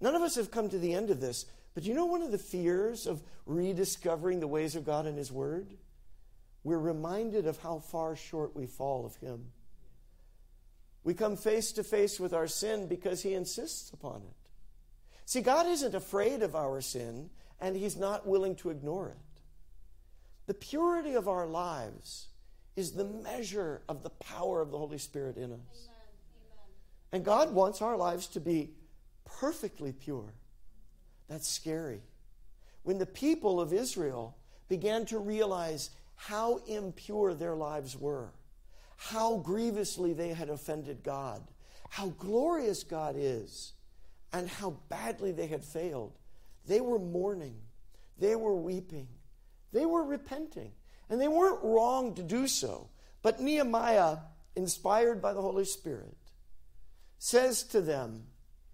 None 0.00 0.14
of 0.14 0.22
us 0.22 0.36
have 0.36 0.50
come 0.50 0.68
to 0.70 0.78
the 0.78 0.94
end 0.94 1.10
of 1.10 1.20
this, 1.20 1.46
but 1.74 1.84
you 1.84 1.94
know 1.94 2.06
one 2.06 2.22
of 2.22 2.32
the 2.32 2.38
fears 2.38 3.06
of 3.06 3.22
rediscovering 3.46 4.40
the 4.40 4.46
ways 4.46 4.74
of 4.74 4.84
God 4.84 5.06
and 5.06 5.18
His 5.18 5.30
Word? 5.30 5.74
We're 6.62 6.78
reminded 6.78 7.46
of 7.46 7.58
how 7.58 7.80
far 7.80 8.16
short 8.16 8.56
we 8.56 8.66
fall 8.66 9.04
of 9.04 9.16
Him. 9.16 9.46
We 11.04 11.12
come 11.12 11.36
face 11.36 11.72
to 11.72 11.84
face 11.84 12.18
with 12.18 12.32
our 12.32 12.46
sin 12.46 12.88
because 12.88 13.22
He 13.22 13.34
insists 13.34 13.92
upon 13.92 14.22
it. 14.22 14.36
See, 15.26 15.42
God 15.42 15.66
isn't 15.66 15.94
afraid 15.94 16.42
of 16.42 16.56
our 16.56 16.80
sin, 16.80 17.28
and 17.60 17.76
He's 17.76 17.96
not 17.96 18.26
willing 18.26 18.56
to 18.56 18.70
ignore 18.70 19.10
it. 19.10 19.23
The 20.46 20.54
purity 20.54 21.14
of 21.14 21.28
our 21.28 21.46
lives 21.46 22.28
is 22.76 22.92
the 22.92 23.04
measure 23.04 23.82
of 23.88 24.02
the 24.02 24.10
power 24.10 24.60
of 24.60 24.70
the 24.70 24.78
Holy 24.78 24.98
Spirit 24.98 25.36
in 25.36 25.52
us. 25.52 25.88
Amen. 25.88 25.92
And 27.12 27.24
God 27.24 27.54
wants 27.54 27.80
our 27.80 27.96
lives 27.96 28.26
to 28.28 28.40
be 28.40 28.72
perfectly 29.24 29.92
pure. 29.92 30.34
That's 31.28 31.48
scary. 31.48 32.02
When 32.82 32.98
the 32.98 33.06
people 33.06 33.60
of 33.60 33.72
Israel 33.72 34.36
began 34.68 35.06
to 35.06 35.18
realize 35.18 35.90
how 36.16 36.58
impure 36.66 37.34
their 37.34 37.56
lives 37.56 37.96
were, 37.96 38.30
how 38.96 39.38
grievously 39.38 40.12
they 40.12 40.28
had 40.28 40.50
offended 40.50 41.02
God, 41.02 41.42
how 41.88 42.08
glorious 42.08 42.82
God 42.82 43.14
is, 43.16 43.72
and 44.32 44.48
how 44.48 44.76
badly 44.88 45.32
they 45.32 45.46
had 45.46 45.64
failed, 45.64 46.12
they 46.66 46.80
were 46.80 46.98
mourning, 46.98 47.56
they 48.18 48.36
were 48.36 48.54
weeping, 48.54 49.06
they 49.74 49.84
were 49.84 50.04
repenting. 50.04 50.72
And 51.10 51.20
they 51.20 51.28
weren't 51.28 51.62
wrong 51.62 52.14
to 52.14 52.22
do 52.22 52.46
so. 52.46 52.88
But 53.20 53.40
Nehemiah, 53.40 54.18
inspired 54.56 55.20
by 55.20 55.34
the 55.34 55.42
Holy 55.42 55.66
Spirit, 55.66 56.16
says 57.18 57.62
to 57.64 57.82
them, 57.82 58.24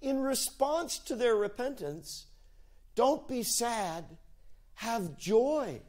in 0.01 0.21
response 0.21 0.99
to 0.99 1.17
their 1.17 1.35
repentance, 1.35 2.27
don't 2.95 3.27
be 3.27 3.43
sad, 3.43 4.05
have 4.75 5.19
joy. 5.19 5.81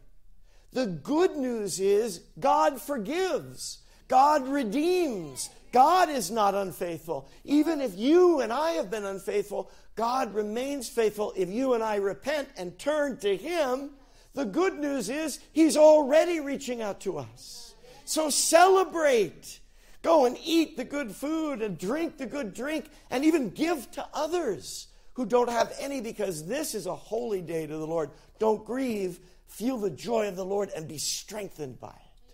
The 0.71 0.88
good 0.88 1.36
news 1.36 1.80
is 1.80 2.21
God 2.39 2.82
forgives, 2.82 3.80
God 4.08 4.47
redeems. 4.47 5.50
God 5.71 6.10
is 6.10 6.30
not 6.30 6.54
unfaithful. 6.54 7.30
Even 7.45 7.80
if 7.80 7.97
you 7.97 8.41
and 8.41 8.52
I 8.52 8.71
have 8.71 8.91
been 8.91 9.06
unfaithful, 9.06 9.71
God 9.95 10.34
remains 10.34 10.89
faithful 10.89 11.32
if 11.38 11.47
you 11.47 11.76
and 11.76 11.82
I 11.82 11.95
repent 11.95 12.50
and 12.58 12.78
turn 12.78 13.15
to 13.19 13.38
Him 13.38 13.91
the 14.34 14.46
good 14.46 14.80
news 14.80 15.10
is 15.10 15.39
He's 15.52 15.78
already 15.78 16.39
reaching 16.39 16.82
out 16.82 17.02
to 17.02 17.17
us. 17.17 17.76
So 18.06 18.30
celebrate. 18.30 19.60
Go 20.02 20.26
and 20.26 20.38
eat 20.44 20.78
the 20.78 20.84
good 20.84 21.12
food 21.12 21.62
and 21.62 21.78
drink 21.78 22.17
the 22.17 22.26
good 22.26 22.54
drink 22.54 22.89
and 23.12 23.24
even 23.24 23.52
give 23.52 23.91
to 23.91 24.08
others 24.13 24.88
who 25.13 25.26
don't 25.26 25.50
have 25.50 25.74
any 25.80 26.02
because 26.02 26.46
this 26.46 26.74
is 26.74 26.88
a 26.88 26.96
holy 26.96 27.41
day 27.41 27.67
to 27.67 27.78
the 27.78 27.86
Lord. 27.86 28.10
Don't 28.39 28.65
grieve. 28.65 29.20
Feel 29.48 29.78
the 29.78 29.91
joy 29.91 30.28
of 30.28 30.36
the 30.36 30.46
Lord 30.46 30.72
and 30.76 30.88
be 30.88 30.98
strengthened 30.98 31.80
by 31.80 31.89
it. 31.89 32.34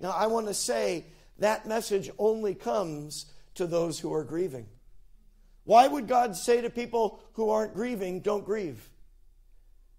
Now, 0.00 0.10
I 0.10 0.26
want 0.26 0.46
to 0.46 0.54
say 0.54 1.06
that 1.38 1.66
message 1.66 2.10
only 2.18 2.54
comes 2.54 3.26
to 3.54 3.66
those 3.66 4.00
who 4.00 4.12
are 4.12 4.24
grieving. 4.24 4.66
Why 5.64 5.86
would 5.86 6.08
God 6.08 6.34
say 6.34 6.62
to 6.62 6.70
people 6.70 7.20
who 7.34 7.50
aren't 7.50 7.74
grieving, 7.74 8.20
don't 8.20 8.44
grieve? 8.44 8.88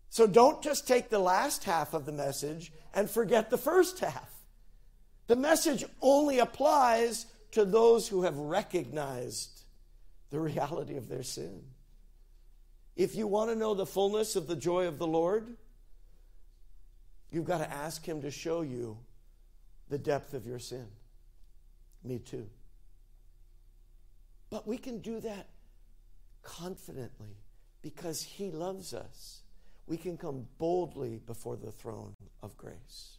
So 0.09 0.25
don't 0.25 0.61
just 0.61 0.87
take 0.87 1.09
the 1.09 1.19
last 1.19 1.63
half 1.63 1.93
of 1.93 2.05
the 2.05 2.11
message 2.11 2.71
and 2.93 3.09
forget 3.09 3.49
the 3.49 3.57
first 3.57 3.99
half. 3.99 4.29
The 5.27 5.35
message 5.35 5.85
only 6.01 6.39
applies 6.39 7.27
to 7.51 7.63
those 7.63 8.07
who 8.07 8.23
have 8.23 8.35
recognized 8.35 9.61
the 10.31 10.39
reality 10.39 10.97
of 10.97 11.07
their 11.07 11.23
sin. 11.23 11.61
If 12.95 13.15
you 13.15 13.27
want 13.27 13.51
to 13.51 13.55
know 13.55 13.75
the 13.75 13.85
fullness 13.85 14.35
of 14.35 14.47
the 14.47 14.55
joy 14.55 14.87
of 14.87 14.97
the 14.97 15.07
Lord, 15.07 15.55
you've 17.31 17.45
got 17.45 17.59
to 17.59 17.71
ask 17.71 18.03
Him 18.03 18.21
to 18.23 18.31
show 18.31 18.61
you 18.61 18.97
the 19.89 19.97
depth 19.97 20.33
of 20.33 20.45
your 20.45 20.59
sin. 20.59 20.87
Me 22.03 22.19
too. 22.19 22.49
But 24.49 24.67
we 24.67 24.77
can 24.77 24.99
do 24.99 25.19
that 25.19 25.47
confidently 26.41 27.37
because 27.81 28.23
He 28.23 28.49
loves 28.49 28.93
us 28.93 29.41
we 29.89 29.97
can 29.97 30.15
come 30.15 30.45
boldly 30.59 31.19
before 31.25 31.57
the 31.57 31.71
throne 31.71 32.15
of 32.43 32.55
grace. 32.55 33.17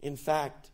In 0.00 0.16
fact, 0.16 0.70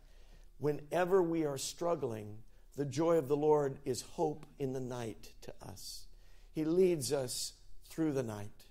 whenever 0.57 1.21
we 1.21 1.45
are 1.45 1.57
struggling, 1.57 2.37
the 2.77 2.85
joy 2.85 3.17
of 3.17 3.27
the 3.27 3.35
Lord 3.35 3.77
is 3.83 4.03
hope 4.13 4.45
in 4.57 4.71
the 4.71 4.79
night 4.79 5.33
to 5.41 5.53
us. 5.61 6.05
He 6.53 6.63
leads 6.63 7.11
us 7.11 7.53
through 7.89 8.13
the 8.13 8.23
night. 8.23 8.63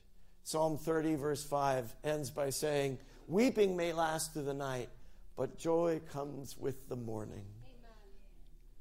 Psalm 0.45 0.79
30, 0.79 1.17
verse 1.17 1.45
5, 1.45 1.95
ends 2.05 2.31
by 2.31 2.49
saying, 2.49 2.99
Weeping 3.29 3.77
may 3.77 3.93
last 3.93 4.33
through 4.33 4.45
the 4.45 4.55
night, 4.55 4.89
but 5.37 5.59
joy 5.59 6.01
comes 6.11 6.57
with 6.57 6.89
the 6.89 6.97
morning. 6.97 7.45
Amen. 7.65 7.91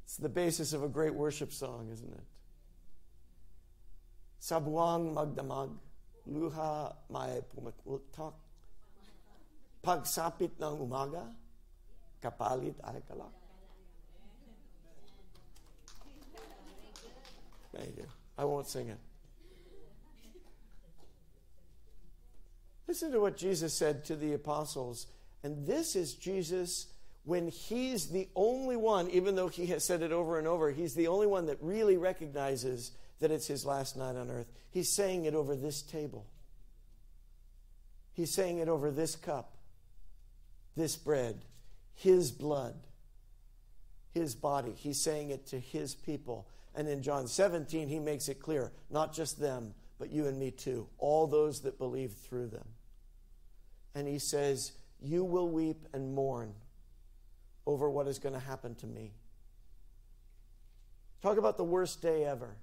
It's 0.06 0.16
the 0.16 0.30
basis 0.30 0.72
of 0.72 0.84
a 0.84 0.88
great 0.88 1.14
worship 1.14 1.52
song, 1.52 1.90
isn't 1.92 2.14
it? 2.14 2.24
Sabuang 4.40 5.14
magdamag, 5.14 5.72
luha 6.30 6.94
may 7.10 7.42
pumutok. 7.54 8.34
Pagsapit 9.84 10.58
ng 10.60 10.82
umaga, 10.82 11.30
kapalit 12.22 12.76
ay 12.84 13.02
kalak. 13.06 13.34
Thank 17.76 17.98
you. 17.98 18.08
I 18.38 18.46
won't 18.46 18.68
sing 18.68 18.90
it. 18.90 18.98
Listen 22.88 23.12
to 23.12 23.20
what 23.20 23.38
Jesus 23.38 23.74
said 23.74 24.06
to 24.06 24.16
the 24.16 24.34
apostles. 24.34 25.08
And 25.44 25.68
this 25.68 25.96
is 25.96 26.14
Jesus 26.14 26.88
when 27.26 27.48
he's 27.48 28.08
the 28.08 28.30
only 28.36 28.78
one, 28.78 29.10
even 29.10 29.36
though 29.36 29.48
he 29.48 29.66
has 29.68 29.84
said 29.84 30.04
it 30.04 30.12
over 30.12 30.38
and 30.38 30.48
over, 30.48 30.72
he's 30.72 30.94
the 30.94 31.08
only 31.08 31.26
one 31.26 31.48
that 31.48 31.58
really 31.60 31.98
recognizes 31.98 32.92
that 33.20 33.32
it's 33.32 33.48
his 33.48 33.66
last 33.66 33.98
night 33.98 34.16
on 34.16 34.30
earth. 34.30 34.52
He's 34.70 34.94
saying 34.94 35.26
it 35.26 35.34
over 35.34 35.56
this 35.56 35.82
table. 35.82 36.26
He's 38.14 38.34
saying 38.34 38.60
it 38.60 38.70
over 38.70 38.92
this 38.92 39.16
cup, 39.16 39.58
this 40.76 40.96
bread, 40.96 41.44
his 41.94 42.32
blood, 42.32 42.76
his 44.14 44.36
body. 44.36 44.74
He's 44.76 45.02
saying 45.02 45.30
it 45.30 45.48
to 45.48 45.60
his 45.60 45.96
people. 45.96 46.48
And 46.74 46.88
in 46.88 47.02
John 47.02 47.28
17, 47.28 47.90
he 47.90 48.00
makes 48.00 48.30
it 48.30 48.40
clear 48.40 48.72
not 48.90 49.14
just 49.14 49.40
them, 49.40 49.74
but 50.00 50.12
you 50.12 50.28
and 50.28 50.40
me 50.40 50.52
too, 50.52 50.88
all 50.98 51.28
those 51.28 51.62
that 51.62 51.78
believe 51.78 52.14
through 52.14 52.48
them. 52.48 52.68
And 53.94 54.08
he 54.08 54.20
says, 54.20 54.74
You 55.02 55.24
will 55.24 55.50
weep 55.50 55.88
and 55.94 56.14
mourn 56.14 56.54
over 57.66 57.90
what 57.90 58.08
is 58.08 58.20
going 58.20 58.34
to 58.34 58.40
happen 58.40 58.76
to 58.76 58.88
me. 58.88 59.14
Talk 61.22 61.38
about 61.38 61.58
the 61.58 61.64
worst 61.64 62.02
day 62.02 62.24
ever. 62.26 62.56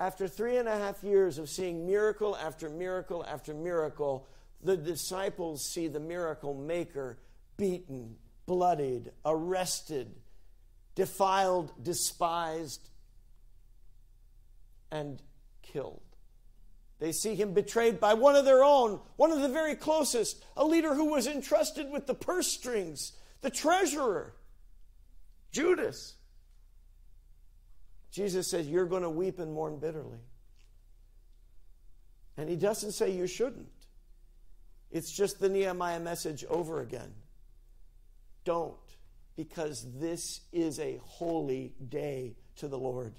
After 0.00 0.26
three 0.26 0.56
and 0.56 0.66
a 0.66 0.78
half 0.78 1.04
years 1.04 1.36
of 1.36 1.50
seeing 1.50 1.86
miracle 1.86 2.34
after 2.34 2.70
miracle 2.70 3.22
after 3.22 3.52
miracle, 3.52 4.26
the 4.62 4.76
disciples 4.76 5.62
see 5.62 5.88
the 5.88 6.00
miracle 6.00 6.54
maker 6.54 7.18
beaten, 7.58 8.16
bloodied, 8.46 9.12
arrested, 9.26 10.14
defiled, 10.94 11.72
despised, 11.82 12.88
and 14.90 15.22
killed. 15.60 16.00
They 16.98 17.12
see 17.12 17.34
him 17.34 17.52
betrayed 17.52 18.00
by 18.00 18.14
one 18.14 18.36
of 18.36 18.46
their 18.46 18.64
own, 18.64 19.00
one 19.16 19.30
of 19.30 19.42
the 19.42 19.48
very 19.50 19.74
closest, 19.74 20.42
a 20.56 20.64
leader 20.64 20.94
who 20.94 21.10
was 21.10 21.26
entrusted 21.26 21.90
with 21.90 22.06
the 22.06 22.14
purse 22.14 22.48
strings, 22.48 23.12
the 23.42 23.50
treasurer, 23.50 24.34
Judas. 25.52 26.14
Jesus 28.10 28.48
says, 28.50 28.68
You're 28.68 28.86
going 28.86 29.02
to 29.02 29.10
weep 29.10 29.38
and 29.38 29.52
mourn 29.52 29.78
bitterly. 29.78 30.18
And 32.36 32.48
he 32.48 32.56
doesn't 32.56 32.92
say 32.92 33.10
you 33.10 33.26
shouldn't. 33.26 33.68
It's 34.90 35.12
just 35.12 35.38
the 35.38 35.48
Nehemiah 35.48 36.00
message 36.00 36.44
over 36.48 36.80
again. 36.80 37.12
Don't, 38.44 38.74
because 39.36 39.86
this 39.98 40.40
is 40.52 40.80
a 40.80 41.00
holy 41.04 41.74
day 41.88 42.36
to 42.56 42.66
the 42.66 42.78
Lord. 42.78 43.14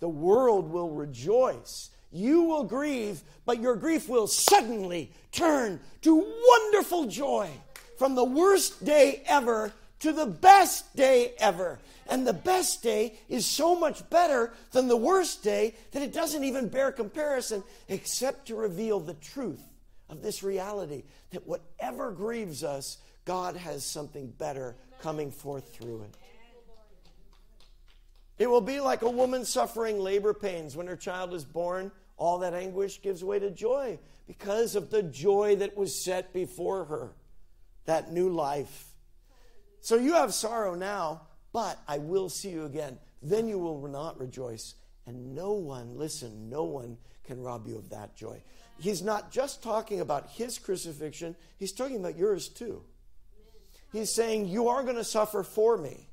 The 0.00 0.08
world 0.08 0.70
will 0.70 0.90
rejoice. 0.90 1.90
You 2.10 2.42
will 2.42 2.64
grieve, 2.64 3.22
but 3.44 3.60
your 3.60 3.76
grief 3.76 4.08
will 4.08 4.26
suddenly 4.26 5.12
turn 5.30 5.78
to 6.02 6.16
wonderful 6.16 7.06
joy 7.06 7.50
from 7.98 8.14
the 8.14 8.24
worst 8.24 8.84
day 8.84 9.22
ever 9.26 9.72
to 10.00 10.12
the 10.12 10.26
best 10.26 10.94
day 10.96 11.32
ever. 11.38 11.78
And 12.08 12.26
the 12.26 12.32
best 12.32 12.82
day 12.82 13.18
is 13.28 13.46
so 13.46 13.78
much 13.78 14.08
better 14.10 14.52
than 14.72 14.88
the 14.88 14.96
worst 14.96 15.42
day 15.42 15.74
that 15.92 16.02
it 16.02 16.12
doesn't 16.12 16.42
even 16.42 16.68
bear 16.68 16.90
comparison 16.90 17.62
except 17.88 18.48
to 18.48 18.56
reveal 18.56 18.98
the 18.98 19.14
truth 19.14 19.62
of 20.08 20.22
this 20.22 20.42
reality 20.42 21.04
that 21.30 21.46
whatever 21.46 22.10
grieves 22.10 22.64
us, 22.64 22.98
God 23.24 23.56
has 23.56 23.84
something 23.84 24.28
better 24.38 24.74
coming 25.00 25.30
forth 25.30 25.72
through 25.72 26.02
it. 26.02 26.16
It 28.38 28.48
will 28.48 28.62
be 28.62 28.80
like 28.80 29.02
a 29.02 29.10
woman 29.10 29.44
suffering 29.44 30.00
labor 30.00 30.32
pains 30.32 30.74
when 30.74 30.86
her 30.86 30.96
child 30.96 31.34
is 31.34 31.44
born. 31.44 31.92
All 32.16 32.38
that 32.38 32.54
anguish 32.54 33.00
gives 33.02 33.22
way 33.22 33.38
to 33.38 33.50
joy 33.50 33.98
because 34.26 34.76
of 34.76 34.90
the 34.90 35.02
joy 35.02 35.56
that 35.56 35.76
was 35.76 35.94
set 35.94 36.32
before 36.32 36.86
her, 36.86 37.10
that 37.84 38.12
new 38.12 38.30
life. 38.30 38.89
So 39.80 39.96
you 39.96 40.14
have 40.14 40.34
sorrow 40.34 40.74
now, 40.74 41.22
but 41.52 41.78
I 41.88 41.98
will 41.98 42.28
see 42.28 42.50
you 42.50 42.64
again. 42.64 42.98
Then 43.22 43.48
you 43.48 43.58
will 43.58 43.86
not 43.88 44.18
rejoice. 44.18 44.74
And 45.06 45.34
no 45.34 45.52
one, 45.52 45.96
listen, 45.96 46.48
no 46.48 46.64
one 46.64 46.96
can 47.24 47.40
rob 47.40 47.66
you 47.66 47.76
of 47.76 47.90
that 47.90 48.16
joy. 48.16 48.42
He's 48.78 49.02
not 49.02 49.30
just 49.30 49.62
talking 49.62 50.00
about 50.00 50.30
his 50.30 50.58
crucifixion, 50.58 51.36
he's 51.58 51.72
talking 51.72 51.96
about 51.96 52.16
yours 52.16 52.48
too. 52.48 52.82
He's 53.92 54.10
saying, 54.10 54.48
You 54.48 54.68
are 54.68 54.82
going 54.82 54.96
to 54.96 55.04
suffer 55.04 55.42
for 55.42 55.76
me. 55.76 56.08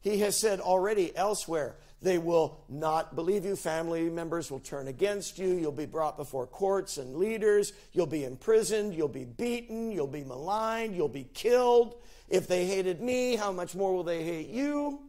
He 0.00 0.18
has 0.18 0.36
said 0.36 0.60
already 0.60 1.16
elsewhere, 1.16 1.76
they 2.02 2.18
will 2.18 2.60
not 2.68 3.16
believe 3.16 3.44
you. 3.44 3.56
Family 3.56 4.08
members 4.10 4.50
will 4.50 4.60
turn 4.60 4.86
against 4.86 5.38
you. 5.38 5.48
You'll 5.48 5.72
be 5.72 5.86
brought 5.86 6.16
before 6.16 6.46
courts 6.46 6.98
and 6.98 7.16
leaders. 7.16 7.72
You'll 7.92 8.06
be 8.06 8.24
imprisoned. 8.24 8.94
You'll 8.94 9.08
be 9.08 9.24
beaten. 9.24 9.90
You'll 9.90 10.06
be 10.06 10.22
maligned. 10.22 10.94
You'll 10.94 11.08
be 11.08 11.24
killed. 11.24 11.96
If 12.28 12.48
they 12.48 12.66
hated 12.66 13.00
me, 13.00 13.36
how 13.36 13.52
much 13.52 13.74
more 13.74 13.94
will 13.94 14.04
they 14.04 14.24
hate 14.24 14.48
you? 14.48 15.00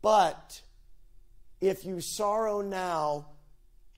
But 0.00 0.60
if 1.60 1.84
you 1.84 2.00
sorrow 2.00 2.60
now, 2.60 3.26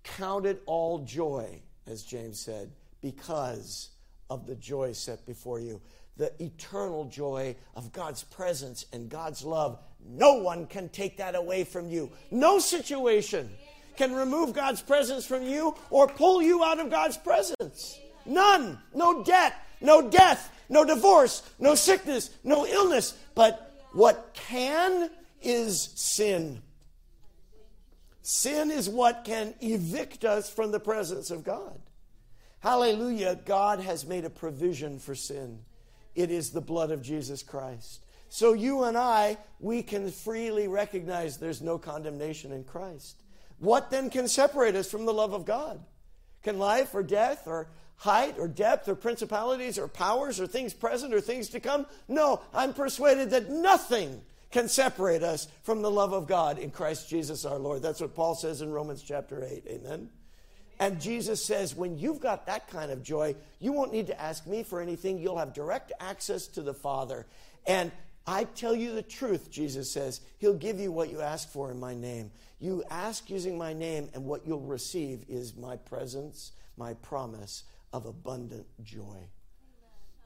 count 0.03 0.47
it 0.47 0.63
all 0.67 1.01
joy, 1.01 1.63
as 1.87 2.03
James 2.03 2.41
said, 2.41 2.71
because 3.01 3.91
of 4.31 4.47
the 4.47 4.55
joy 4.55 4.93
set 4.93 5.27
before 5.27 5.61
you. 5.61 5.81
The 6.17 6.33
eternal 6.43 7.07
joy 7.07 7.57
of 7.75 7.93
God's 7.93 8.23
presence 8.23 8.87
and 8.93 9.09
God's 9.09 9.45
love. 9.45 9.81
No 10.07 10.35
one 10.35 10.67
can 10.67 10.89
take 10.91 11.17
that 11.17 11.35
away 11.35 11.65
from 11.65 11.89
you. 11.89 12.13
No 12.31 12.59
situation 12.59 13.51
can 13.97 14.13
remove 14.13 14.53
God's 14.53 14.83
presence 14.83 15.27
from 15.27 15.43
you 15.43 15.75
or 15.91 16.07
pull 16.07 16.43
you 16.43 16.63
out 16.63 16.79
of 16.79 16.91
God's 16.91 17.17
presence. 17.17 17.99
None. 18.27 18.79
No 18.95 19.25
debt, 19.25 19.55
no 19.81 20.09
death, 20.09 20.51
no 20.69 20.85
divorce, 20.85 21.49
no 21.59 21.75
sickness, 21.75 22.31
no 22.43 22.67
illness. 22.67 23.17
But 23.35 23.81
what 23.93 24.35
can 24.35 25.11
is 25.43 25.91
sin. 25.95 26.63
Sin 28.23 28.71
is 28.71 28.89
what 28.89 29.25
can 29.25 29.55
evict 29.61 30.25
us 30.25 30.49
from 30.49 30.73
the 30.73 30.81
presence 30.81 31.31
of 31.31 31.45
God. 31.45 31.79
Hallelujah. 32.61 33.39
God 33.45 33.81
has 33.81 34.07
made 34.07 34.25
a 34.25 34.31
provision 34.31 34.99
for 34.99 35.15
sin. 35.15 35.61
It 36.15 36.31
is 36.31 36.51
the 36.51 36.63
blood 36.63 36.91
of 36.91 37.03
Jesus 37.03 37.43
Christ. 37.43 38.01
So 38.31 38.55
you 38.55 38.85
and 38.85 38.97
I, 38.97 39.37
we 39.61 39.83
can 39.83 40.11
freely 40.11 40.67
recognize 40.67 41.37
there's 41.37 41.61
no 41.61 41.77
condemnation 41.77 42.51
in 42.51 42.65
Christ. 42.65 43.23
What 43.59 43.91
then 43.91 44.11
can 44.11 44.27
separate 44.27 44.75
us 44.75 44.91
from 44.91 45.05
the 45.05 45.13
love 45.13 45.35
of 45.35 45.45
God? 45.45 45.85
Can 46.43 46.59
life 46.59 46.95
or 46.95 47.03
death 47.03 47.47
or 47.47 47.69
height 47.97 48.37
or 48.39 48.49
depth 48.49 48.89
or 48.89 48.95
principalities 48.95 49.79
or 49.79 49.89
powers 49.89 50.41
or 50.41 50.47
things 50.47 50.75
present 50.75 51.15
or 51.15 51.21
things 51.21 51.49
to 51.51 51.61
come? 51.61 51.87
No, 52.09 52.41
I'm 52.53 52.75
persuaded 52.75 53.31
that 53.31 53.51
nothing 53.51 54.21
can 54.51 54.69
separate 54.69 55.23
us 55.23 55.49
from 55.63 55.83
the 55.83 55.91
love 55.91 56.13
of 56.13 56.29
God 56.29 56.59
in 56.59 56.71
Christ 56.71 57.09
Jesus 57.09 57.45
our 57.45 57.59
Lord. 57.59 57.83
That's 57.83 58.01
what 58.01 58.15
Paul 58.15 58.35
says 58.35 58.63
in 58.63 58.71
Romans 58.71 59.03
chapter 59.03 59.43
8. 59.45 59.65
Amen. 59.67 60.11
And 60.79 61.01
Jesus 61.01 61.45
says, 61.45 61.75
when 61.75 61.99
you've 61.99 62.21
got 62.21 62.47
that 62.47 62.69
kind 62.69 62.91
of 62.91 63.03
joy, 63.03 63.37
you 63.61 63.73
won't 63.73 63.93
need 63.93 64.09
to 64.09 64.21
ask 64.21 64.47
me 64.47 64.63
for 64.63 64.81
anything. 64.81 65.19
You'll 65.19 65.39
have 65.39 65.53
direct 65.53 65.93
access 66.01 66.47
to 66.49 66.63
the 66.63 66.75
Father. 66.75 67.27
And 67.67 67.93
I 68.27 68.45
tell 68.45 68.75
you 68.75 68.95
the 68.95 69.03
truth, 69.03 69.51
Jesus 69.51 69.91
says, 69.91 70.21
He'll 70.39 70.55
give 70.55 70.81
you 70.81 70.91
what 70.91 71.11
you 71.11 71.21
ask 71.21 71.51
for 71.51 71.71
in 71.71 71.79
my 71.79 71.95
name. 71.95 72.31
You 72.59 72.83
ask 72.91 73.29
using 73.29 73.59
my 73.59 73.73
name, 73.73 74.09
and 74.15 74.25
what 74.25 74.47
you'll 74.47 74.61
receive 74.61 75.25
is 75.29 75.55
my 75.57 75.77
presence, 75.77 76.53
my 76.77 76.95
promise 76.95 77.65
of 77.95 78.07
abundant 78.07 78.67
joy. 78.83 79.29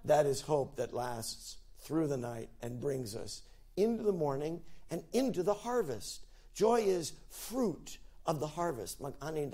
That 0.07 0.25
is 0.25 0.41
hope 0.41 0.77
that 0.77 0.95
lasts 0.95 1.59
through 1.81 2.07
the 2.07 2.17
night 2.17 2.49
and 2.63 2.81
brings 2.81 3.15
us 3.15 3.43
into 3.77 4.03
the 4.03 4.13
morning 4.13 4.63
and 4.91 5.05
into 5.13 5.43
the 5.43 5.53
harvest. 5.53 6.25
Joy 6.55 6.81
is 6.81 7.13
fruit 7.29 7.99
of 8.25 8.41
the 8.41 8.47
harvest. 8.47 9.03
Mag-ani 9.03 9.51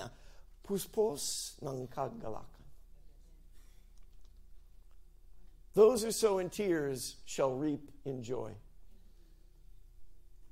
puspos 0.66 1.60
ng. 1.60 1.88
Those 5.74 6.04
who 6.04 6.12
sow 6.12 6.38
in 6.38 6.50
tears 6.50 7.16
shall 7.26 7.52
reap 7.52 7.90
in 8.04 8.22
joy. 8.22 8.52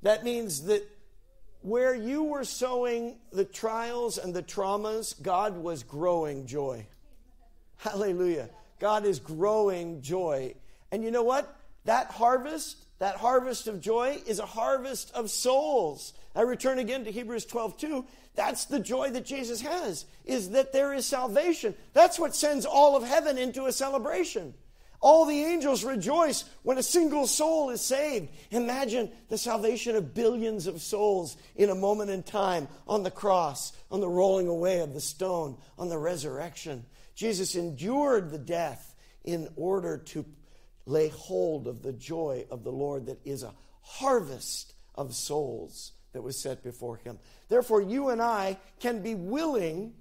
That 0.02 0.24
means 0.24 0.64
that 0.64 0.82
where 1.60 1.94
you 1.94 2.24
were 2.24 2.42
sowing 2.42 3.18
the 3.30 3.44
trials 3.44 4.18
and 4.18 4.34
the 4.34 4.42
traumas, 4.42 5.14
God 5.22 5.56
was 5.56 5.84
growing 5.84 6.46
joy. 6.46 6.88
Hallelujah. 7.82 8.48
God 8.78 9.04
is 9.04 9.18
growing 9.18 10.02
joy. 10.02 10.54
And 10.92 11.02
you 11.02 11.10
know 11.10 11.24
what? 11.24 11.56
That 11.84 12.12
harvest 12.12 12.76
that 13.00 13.16
harvest 13.16 13.66
of 13.66 13.80
joy 13.80 14.22
is 14.28 14.38
a 14.38 14.46
harvest 14.46 15.10
of 15.12 15.28
souls. 15.28 16.12
I 16.36 16.42
return 16.42 16.78
again 16.78 17.04
to 17.04 17.10
Hebrews 17.10 17.44
12, 17.46 17.76
2. 17.76 18.04
That's 18.36 18.66
the 18.66 18.78
joy 18.78 19.10
that 19.10 19.24
Jesus 19.24 19.60
has, 19.60 20.06
is 20.24 20.50
that 20.50 20.72
there 20.72 20.94
is 20.94 21.04
salvation. 21.04 21.74
That's 21.94 22.20
what 22.20 22.36
sends 22.36 22.64
all 22.64 22.96
of 22.96 23.02
heaven 23.02 23.38
into 23.38 23.66
a 23.66 23.72
celebration. 23.72 24.54
All 25.00 25.24
the 25.24 25.42
angels 25.42 25.82
rejoice 25.82 26.44
when 26.62 26.78
a 26.78 26.82
single 26.82 27.26
soul 27.26 27.70
is 27.70 27.80
saved. 27.80 28.28
Imagine 28.52 29.10
the 29.28 29.36
salvation 29.36 29.96
of 29.96 30.14
billions 30.14 30.68
of 30.68 30.80
souls 30.80 31.36
in 31.56 31.70
a 31.70 31.74
moment 31.74 32.10
in 32.10 32.22
time 32.22 32.68
on 32.86 33.02
the 33.02 33.10
cross, 33.10 33.72
on 33.90 33.98
the 33.98 34.08
rolling 34.08 34.46
away 34.46 34.78
of 34.78 34.94
the 34.94 35.00
stone, 35.00 35.56
on 35.76 35.88
the 35.88 35.98
resurrection. 35.98 36.84
Jesus 37.14 37.54
endured 37.54 38.30
the 38.30 38.38
death 38.38 38.94
in 39.24 39.48
order 39.56 39.98
to 39.98 40.24
lay 40.86 41.08
hold 41.08 41.66
of 41.66 41.82
the 41.82 41.92
joy 41.92 42.46
of 42.50 42.64
the 42.64 42.72
Lord 42.72 43.06
that 43.06 43.20
is 43.24 43.42
a 43.42 43.54
harvest 43.82 44.74
of 44.94 45.14
souls 45.14 45.92
that 46.12 46.22
was 46.22 46.38
set 46.38 46.62
before 46.62 46.96
him. 46.96 47.18
Therefore, 47.48 47.80
you 47.80 48.10
and 48.10 48.20
I 48.20 48.58
can 48.80 49.02
be 49.02 49.14
willing 49.14 49.94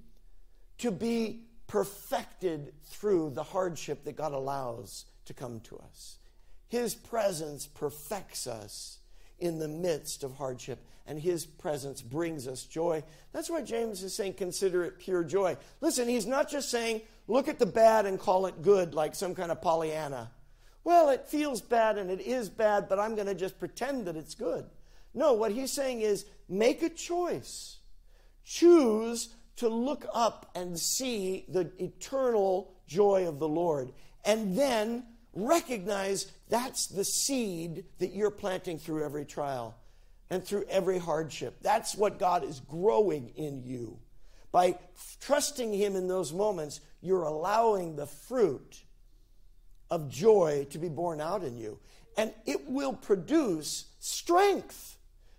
to 0.80 0.92
be 0.92 1.44
perfected 1.68 2.74
through 2.86 3.32
the 3.32 3.44
hardship 3.44 4.04
that 4.04 4.18
God 4.18 4.34
allows 4.34 5.06
to 5.26 5.34
come 5.34 5.60
to 5.62 5.78
us. 5.78 6.18
His 6.68 6.96
presence 6.96 7.68
perfects 7.68 8.48
us 8.48 8.98
in 9.42 9.60
the 9.60 9.68
midst 9.68 10.24
of 10.24 10.36
hardship, 10.36 10.80
and 11.06 11.20
His 11.20 11.46
presence 11.46 12.02
brings 12.02 12.48
us 12.48 12.64
joy. 12.64 13.04
That's 13.34 13.50
why 13.50 13.62
James 13.62 14.04
is 14.04 14.16
saying, 14.16 14.34
consider 14.34 14.84
it 14.84 15.00
pure 15.00 15.24
joy. 15.24 15.58
Listen, 15.82 16.08
he's 16.08 16.26
not 16.26 16.50
just 16.50 16.70
saying, 16.70 17.02
look 17.28 17.48
at 17.48 17.60
the 17.60 17.66
bad 17.66 18.06
and 18.06 18.20
call 18.20 18.46
it 18.46 18.62
good, 18.62 18.94
like 18.94 19.16
some 19.16 19.36
kind 19.36 19.52
of 19.52 19.62
Pollyanna. 19.62 20.32
Well, 20.84 21.10
it 21.10 21.28
feels 21.28 21.62
bad 21.62 21.98
and 21.98 22.10
it 22.10 22.22
is 22.22 22.50
bad, 22.50 22.90
but 22.90 23.00
I'm 23.00 23.16
going 23.16 23.28
to 23.28 23.36
just 23.36 23.60
pretend 23.60 24.06
that 24.06 24.16
it's 24.16 24.36
good. 24.36 24.66
No, 25.14 25.34
what 25.34 25.52
he's 25.52 25.72
saying 25.72 26.02
is 26.02 26.26
make 26.48 26.82
a 26.82 26.90
choice. 26.90 27.78
Choose 28.44 29.30
to 29.58 29.70
look 29.70 30.06
up 30.14 30.50
and 30.56 30.80
see 30.80 31.46
the 31.48 31.72
eternal 31.78 32.74
joy 32.88 33.28
of 33.28 33.40
the 33.40 33.48
Lord. 33.48 33.92
And 34.26 34.58
then 34.58 35.04
recognize 35.34 36.32
that's 36.50 36.88
the 36.88 37.06
seed 37.06 37.86
that 38.00 38.14
you're 38.14 38.32
planting 38.32 38.78
through 38.78 39.04
every 39.04 39.26
trial 39.26 39.76
and 40.30 40.44
through 40.44 40.66
every 40.70 40.98
hardship. 40.98 41.58
That's 41.62 41.96
what 41.96 42.20
God 42.20 42.44
is 42.44 42.60
growing 42.62 43.30
in 43.36 43.64
you. 43.64 44.00
By 44.52 44.78
trusting 45.22 45.74
Him 45.74 45.96
in 45.96 46.08
those 46.08 46.34
moments, 46.34 46.82
you're 47.02 47.24
allowing 47.24 47.96
the 47.96 48.06
fruit 48.06 48.84
of 49.90 50.10
joy 50.10 50.68
to 50.72 50.78
be 50.78 50.90
born 50.90 51.22
out 51.22 51.44
in 51.44 51.58
you. 51.58 51.80
And 52.18 52.34
it 52.46 52.70
will 52.70 52.94
produce 52.94 53.86
strength. 54.00 54.98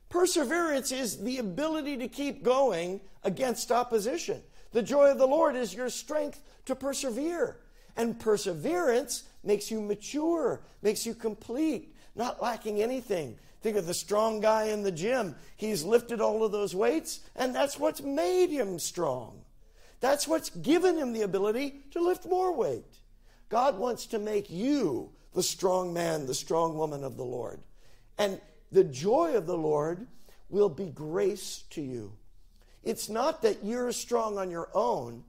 Perseverance 0.08 0.92
is 0.92 1.18
the 1.18 1.38
ability 1.38 1.98
to 1.98 2.08
keep 2.08 2.42
going 2.42 3.00
against 3.24 3.72
opposition. 3.72 4.42
The 4.72 4.82
joy 4.82 5.10
of 5.10 5.18
the 5.18 5.26
Lord 5.26 5.56
is 5.56 5.74
your 5.74 5.90
strength 5.90 6.40
to 6.66 6.74
persevere. 6.74 7.58
And 7.96 8.18
perseverance 8.18 9.24
makes 9.44 9.70
you 9.70 9.80
mature, 9.80 10.62
makes 10.82 11.04
you 11.04 11.14
complete, 11.14 11.94
not 12.14 12.42
lacking 12.42 12.82
anything. 12.82 13.36
Think 13.60 13.76
of 13.76 13.86
the 13.86 13.94
strong 13.94 14.40
guy 14.40 14.64
in 14.64 14.82
the 14.82 14.92
gym. 14.92 15.36
He's 15.56 15.84
lifted 15.84 16.20
all 16.20 16.44
of 16.44 16.52
those 16.52 16.74
weights, 16.74 17.20
and 17.36 17.54
that's 17.54 17.78
what's 17.78 18.02
made 18.02 18.50
him 18.50 18.78
strong. 18.78 19.42
That's 20.00 20.26
what's 20.26 20.50
given 20.50 20.96
him 20.96 21.12
the 21.12 21.22
ability 21.22 21.76
to 21.92 22.00
lift 22.00 22.26
more 22.26 22.52
weight. 22.52 22.98
God 23.48 23.78
wants 23.78 24.06
to 24.06 24.18
make 24.18 24.50
you 24.50 25.10
the 25.32 25.42
strong 25.42 25.92
man, 25.92 26.26
the 26.26 26.34
strong 26.34 26.76
woman 26.76 27.04
of 27.04 27.16
the 27.16 27.24
Lord. 27.24 27.60
And 28.18 28.40
the 28.72 28.84
joy 28.84 29.36
of 29.36 29.46
the 29.46 29.56
Lord 29.56 30.06
will 30.48 30.68
be 30.68 30.86
grace 30.86 31.64
to 31.70 31.80
you. 31.80 32.12
It's 32.82 33.08
not 33.08 33.42
that 33.42 33.64
you're 33.64 33.92
strong 33.92 34.38
on 34.38 34.50
your 34.50 34.68
own, 34.74 35.24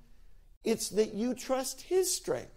it's 0.63 0.89
that 0.89 1.13
you 1.13 1.35
trust 1.35 1.81
His 1.81 2.13
strength. 2.13 2.52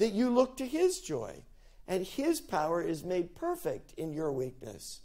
That 0.00 0.16
you 0.16 0.30
look 0.30 0.56
to 0.56 0.64
his 0.64 0.98
joy, 1.00 1.44
and 1.86 2.06
his 2.06 2.40
power 2.40 2.80
is 2.80 3.04
made 3.04 3.36
perfect 3.36 3.92
in 3.98 4.14
your 4.14 4.32
weakness. 4.32 5.00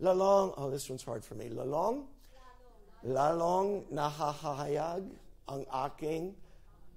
Lalong, 0.00 0.54
oh, 0.56 0.70
this 0.70 0.88
one's 0.88 1.02
hard 1.02 1.24
for 1.24 1.34
me. 1.34 1.48
Lalong, 1.50 2.06
lalong 3.04 3.82
nahahayag 3.90 5.10
ang 5.50 5.66
aking 5.74 6.38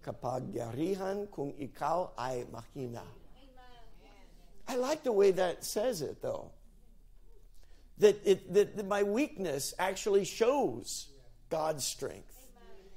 kapagyarihan 0.05 1.25
kung 1.33 1.49
ikaw 1.57 2.13
ay 2.13 2.45
mahina. 2.53 3.01
I 4.69 4.75
like 4.77 5.01
the 5.01 5.11
way 5.11 5.31
that 5.31 5.65
says 5.65 6.05
it, 6.05 6.21
though. 6.21 6.53
That, 7.97 8.21
it, 8.23 8.53
that, 8.53 8.77
that 8.77 8.87
my 8.87 9.01
weakness 9.01 9.73
actually 9.79 10.25
shows 10.25 11.09
God's 11.49 11.85
strength. 11.85 12.37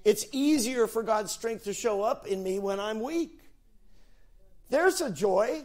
It's 0.05 0.27
easier 0.33 0.87
for 0.87 1.03
God's 1.03 1.33
strength 1.33 1.65
to 1.65 1.73
show 1.73 2.03
up 2.03 2.27
in 2.27 2.43
me 2.43 2.59
when 2.59 2.79
I'm 2.79 3.01
weak. 3.01 3.38
There's 4.71 5.01
a 5.01 5.11
joy, 5.11 5.63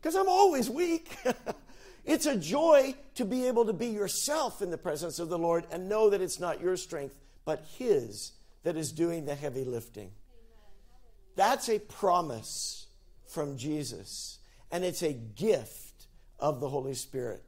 because 0.00 0.16
I'm 0.16 0.28
always 0.28 0.68
weak. 0.68 1.16
it's 2.04 2.26
a 2.26 2.36
joy 2.36 2.94
to 3.14 3.24
be 3.24 3.46
able 3.46 3.66
to 3.66 3.72
be 3.72 3.88
yourself 3.88 4.62
in 4.62 4.70
the 4.70 4.78
presence 4.78 5.18
of 5.18 5.28
the 5.28 5.38
Lord 5.38 5.66
and 5.70 5.88
know 5.88 6.10
that 6.10 6.20
it's 6.20 6.40
not 6.40 6.60
your 6.60 6.76
strength, 6.76 7.14
but 7.44 7.64
His 7.78 8.32
that 8.62 8.76
is 8.76 8.92
doing 8.92 9.24
the 9.24 9.34
heavy 9.34 9.64
lifting. 9.64 10.10
That's 11.36 11.68
a 11.68 11.78
promise 11.78 12.86
from 13.26 13.56
Jesus, 13.56 14.38
and 14.70 14.84
it's 14.84 15.02
a 15.02 15.12
gift 15.12 16.06
of 16.38 16.60
the 16.60 16.68
Holy 16.68 16.94
Spirit. 16.94 17.42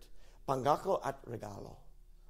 Pangako 0.49 1.01
at 1.05 1.25
regalo. 1.27 1.77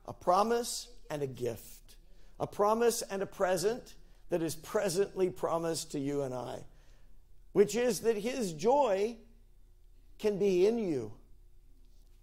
A 0.07 0.13
promise 0.13 0.89
and 1.11 1.23
a 1.23 1.27
gift. 1.27 1.97
A 2.41 2.47
promise 2.47 3.03
and 3.03 3.23
a 3.23 3.27
present 3.27 3.95
that 4.31 4.43
is 4.43 4.55
presently 4.55 5.31
promised 5.31 5.93
to 5.93 5.99
you 5.99 6.23
and 6.23 6.35
I, 6.35 6.65
which 7.53 7.77
is 7.77 8.01
that 8.01 8.17
His 8.17 8.53
joy 8.53 9.17
can 10.19 10.39
be 10.39 10.67
in 10.67 10.79
you 10.79 11.13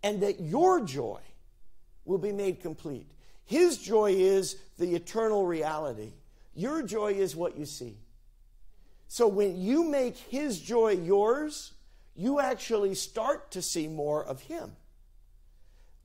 and 0.04 0.22
that 0.22 0.39
your 0.39 0.82
joy 0.82 1.20
will 2.06 2.18
be 2.18 2.32
made 2.32 2.62
complete. 2.62 3.12
His 3.46 3.78
joy 3.78 4.13
is 4.13 4.58
the 4.78 4.96
eternal 4.96 5.46
reality. 5.46 6.13
Your 6.54 6.82
joy 6.82 7.13
is 7.13 7.36
what 7.36 7.58
you 7.58 7.65
see. 7.65 7.98
So 9.08 9.28
when 9.28 9.60
you 9.60 9.84
make 9.84 10.18
His 10.18 10.60
joy 10.60 10.92
yours, 10.92 11.74
you 12.15 12.39
actually 12.39 12.96
start 12.96 13.52
to 13.52 13.62
see 13.62 13.88
more 13.88 14.24
of 14.24 14.42
Him. 14.42 14.72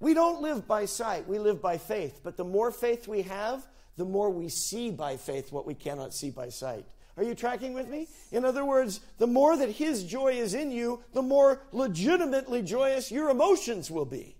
We 0.01 0.15
don't 0.15 0.43
live 0.43 0.67
by 0.67 0.87
sight, 0.87 1.29
we 1.29 1.39
live 1.39 1.63
by 1.63 1.79
faith. 1.79 2.21
But 2.23 2.37
the 2.37 2.45
more 2.45 2.71
faith 2.71 3.07
we 3.07 3.23
have, 3.23 3.67
the 3.97 4.05
more 4.05 4.31
we 4.31 4.49
see 4.49 4.91
by 4.91 5.17
faith 5.17 5.53
what 5.53 5.67
we 5.67 5.75
cannot 5.75 6.13
see 6.13 6.31
by 6.31 6.49
sight. 6.49 6.85
Are 7.17 7.23
you 7.23 7.35
tracking 7.35 7.75
with 7.75 7.89
me? 7.89 8.09
In 8.33 8.45
other 8.45 8.65
words, 8.65 9.01
the 9.19 9.27
more 9.27 9.57
that 9.57 9.71
His 9.71 10.05
joy 10.05 10.33
is 10.33 10.55
in 10.55 10.71
you, 10.71 11.03
the 11.13 11.23
more 11.23 11.63
legitimately 11.73 12.63
joyous 12.63 13.13
your 13.13 13.31
emotions 13.31 13.91
will 13.91 14.05
be. 14.05 14.37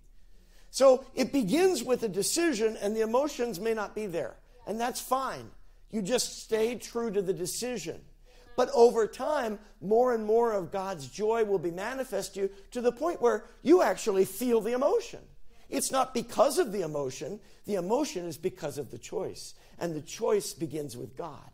So 0.71 1.05
it 1.15 1.31
begins 1.31 1.83
with 1.83 2.03
a 2.03 2.09
decision, 2.09 2.77
and 2.81 2.95
the 2.95 3.01
emotions 3.01 3.61
may 3.61 3.73
not 3.73 3.95
be 3.95 4.07
there. 4.07 4.35
And 4.67 4.79
that's 4.79 4.99
fine. 4.99 5.49
You 5.89 6.01
just 6.01 6.43
stay 6.43 6.75
true 6.75 7.11
to 7.11 7.21
the 7.21 7.33
decision. 7.33 8.01
But 8.57 8.69
over 8.73 9.07
time, 9.07 9.59
more 9.79 10.13
and 10.13 10.25
more 10.25 10.51
of 10.51 10.71
God's 10.71 11.07
joy 11.07 11.45
will 11.45 11.59
be 11.59 11.71
manifest 11.71 12.33
to 12.33 12.41
you 12.41 12.49
to 12.71 12.81
the 12.81 12.91
point 12.91 13.21
where 13.21 13.45
you 13.61 13.81
actually 13.81 14.25
feel 14.25 14.59
the 14.59 14.73
emotion. 14.73 15.21
It's 15.69 15.91
not 15.91 16.13
because 16.13 16.57
of 16.57 16.71
the 16.71 16.81
emotion, 16.81 17.39
the 17.65 17.75
emotion 17.75 18.25
is 18.25 18.37
because 18.37 18.77
of 18.77 18.91
the 18.91 18.97
choice. 18.97 19.55
And 19.79 19.95
the 19.95 20.01
choice 20.01 20.53
begins 20.53 20.95
with 20.95 21.17
God. 21.17 21.51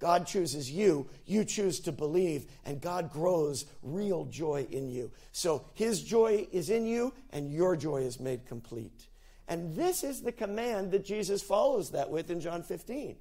God 0.00 0.26
chooses 0.26 0.70
you, 0.70 1.08
you 1.26 1.44
choose 1.44 1.78
to 1.80 1.92
believe, 1.92 2.46
and 2.64 2.80
God 2.80 3.12
grows 3.12 3.66
real 3.82 4.24
joy 4.24 4.66
in 4.70 4.90
you. 4.90 5.12
So 5.30 5.66
his 5.74 6.02
joy 6.02 6.48
is 6.50 6.70
in 6.70 6.86
you, 6.86 7.12
and 7.30 7.52
your 7.52 7.76
joy 7.76 7.98
is 7.98 8.18
made 8.18 8.46
complete. 8.46 9.06
And 9.46 9.76
this 9.76 10.02
is 10.02 10.22
the 10.22 10.32
command 10.32 10.90
that 10.92 11.04
Jesus 11.04 11.42
follows 11.42 11.90
that 11.90 12.10
with 12.10 12.30
in 12.30 12.40
John 12.40 12.62
15. 12.62 13.16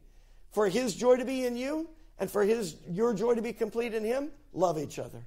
For 0.51 0.69
his 0.69 0.95
joy 0.95 1.17
to 1.17 1.25
be 1.25 1.45
in 1.45 1.57
you, 1.57 1.89
and 2.17 2.31
for 2.31 2.43
his 2.43 2.77
your 2.89 3.13
joy 3.13 3.35
to 3.35 3.41
be 3.41 3.53
complete 3.53 3.93
in 3.93 4.03
him, 4.03 4.29
love 4.53 4.79
each 4.79 4.99
other. 4.99 5.25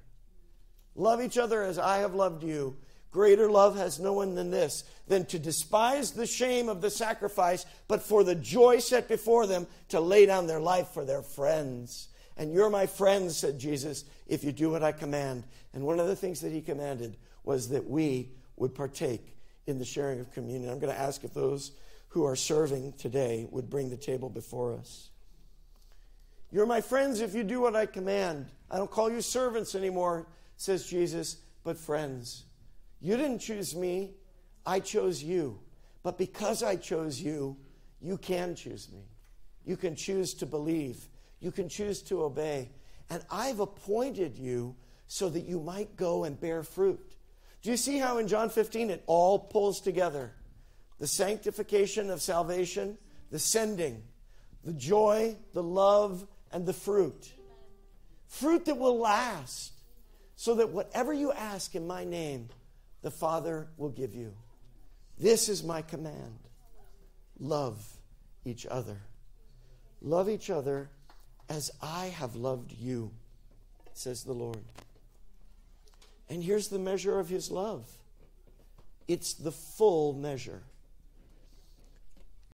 Love 0.95 1.21
each 1.21 1.37
other 1.37 1.63
as 1.63 1.77
I 1.77 1.99
have 1.99 2.15
loved 2.15 2.43
you. 2.43 2.77
Greater 3.13 3.49
love 3.49 3.77
has 3.77 3.99
no 3.99 4.11
one 4.11 4.33
than 4.33 4.49
this, 4.49 4.83
than 5.07 5.23
to 5.27 5.37
despise 5.37 6.11
the 6.11 6.25
shame 6.25 6.67
of 6.67 6.81
the 6.81 6.89
sacrifice, 6.89 7.63
but 7.87 8.01
for 8.01 8.23
the 8.23 8.33
joy 8.33 8.79
set 8.79 9.07
before 9.07 9.45
them 9.45 9.67
to 9.89 9.99
lay 9.99 10.25
down 10.25 10.47
their 10.47 10.59
life 10.59 10.87
for 10.89 11.05
their 11.05 11.21
friends. 11.21 12.07
And 12.37 12.51
you're 12.51 12.71
my 12.71 12.87
friends, 12.87 13.37
said 13.37 13.59
Jesus, 13.59 14.03
if 14.27 14.43
you 14.43 14.51
do 14.51 14.71
what 14.71 14.81
I 14.81 14.91
command. 14.91 15.43
And 15.73 15.85
one 15.85 15.99
of 15.99 16.07
the 16.07 16.15
things 16.15 16.41
that 16.41 16.51
he 16.51 16.59
commanded 16.59 17.15
was 17.43 17.69
that 17.69 17.87
we 17.87 18.31
would 18.57 18.73
partake 18.73 19.37
in 19.67 19.77
the 19.77 19.85
sharing 19.85 20.19
of 20.19 20.33
communion. 20.33 20.71
I'm 20.71 20.79
going 20.79 20.91
to 20.91 20.99
ask 20.99 21.23
if 21.23 21.35
those 21.35 21.71
who 22.09 22.25
are 22.25 22.35
serving 22.35 22.93
today 22.93 23.47
would 23.51 23.69
bring 23.69 23.91
the 23.91 23.97
table 23.97 24.29
before 24.29 24.73
us. 24.73 25.11
You're 26.51 26.65
my 26.65 26.81
friends 26.81 27.21
if 27.21 27.35
you 27.35 27.43
do 27.43 27.61
what 27.61 27.75
I 27.75 27.85
command. 27.85 28.47
I 28.71 28.77
don't 28.77 28.89
call 28.89 29.11
you 29.11 29.21
servants 29.21 29.75
anymore, 29.75 30.25
says 30.57 30.87
Jesus, 30.87 31.37
but 31.63 31.77
friends. 31.77 32.45
You 33.03 33.17
didn't 33.17 33.39
choose 33.39 33.75
me, 33.75 34.13
I 34.65 34.79
chose 34.79 35.21
you. 35.21 35.59
But 36.03 36.17
because 36.17 36.63
I 36.63 36.77
chose 36.77 37.19
you, 37.19 37.57
you 38.01 38.17
can 38.17 38.55
choose 38.55 38.89
me. 38.91 39.03
You 39.65 39.75
can 39.75 39.95
choose 39.95 40.33
to 40.35 40.45
believe, 40.45 41.09
you 41.41 41.51
can 41.51 41.67
choose 41.67 42.01
to 42.03 42.23
obey. 42.23 42.69
And 43.09 43.21
I've 43.29 43.59
appointed 43.59 44.37
you 44.37 44.75
so 45.07 45.29
that 45.29 45.41
you 45.41 45.59
might 45.59 45.97
go 45.97 46.23
and 46.23 46.39
bear 46.39 46.63
fruit. 46.63 47.15
Do 47.61 47.69
you 47.69 47.77
see 47.77 47.97
how 47.97 48.19
in 48.19 48.27
John 48.29 48.49
15 48.49 48.89
it 48.89 49.03
all 49.05 49.37
pulls 49.37 49.81
together? 49.81 50.31
The 50.99 51.07
sanctification 51.07 52.09
of 52.09 52.21
salvation, 52.21 52.97
the 53.31 53.39
sending, 53.39 54.01
the 54.63 54.73
joy, 54.73 55.35
the 55.53 55.63
love, 55.63 56.25
and 56.53 56.65
the 56.65 56.73
fruit. 56.73 57.33
Fruit 58.27 58.63
that 58.65 58.77
will 58.77 58.97
last, 58.97 59.73
so 60.37 60.55
that 60.55 60.69
whatever 60.69 61.11
you 61.13 61.33
ask 61.33 61.75
in 61.75 61.85
my 61.85 62.05
name, 62.05 62.47
the 63.03 63.11
Father 63.11 63.67
will 63.77 63.89
give 63.89 64.15
you. 64.15 64.33
This 65.19 65.47
is 65.47 65.63
my 65.63 65.83
command 65.83 66.39
love 67.39 67.85
each 68.45 68.65
other. 68.65 68.97
Love 70.01 70.29
each 70.29 70.49
other 70.49 70.89
as 71.49 71.69
I 71.81 72.07
have 72.07 72.35
loved 72.35 72.71
you, 72.71 73.11
says 73.93 74.23
the 74.23 74.33
Lord. 74.33 74.63
And 76.29 76.43
here's 76.43 76.69
the 76.69 76.79
measure 76.79 77.19
of 77.19 77.29
his 77.29 77.51
love 77.51 77.85
it's 79.07 79.33
the 79.33 79.51
full 79.51 80.13
measure. 80.13 80.63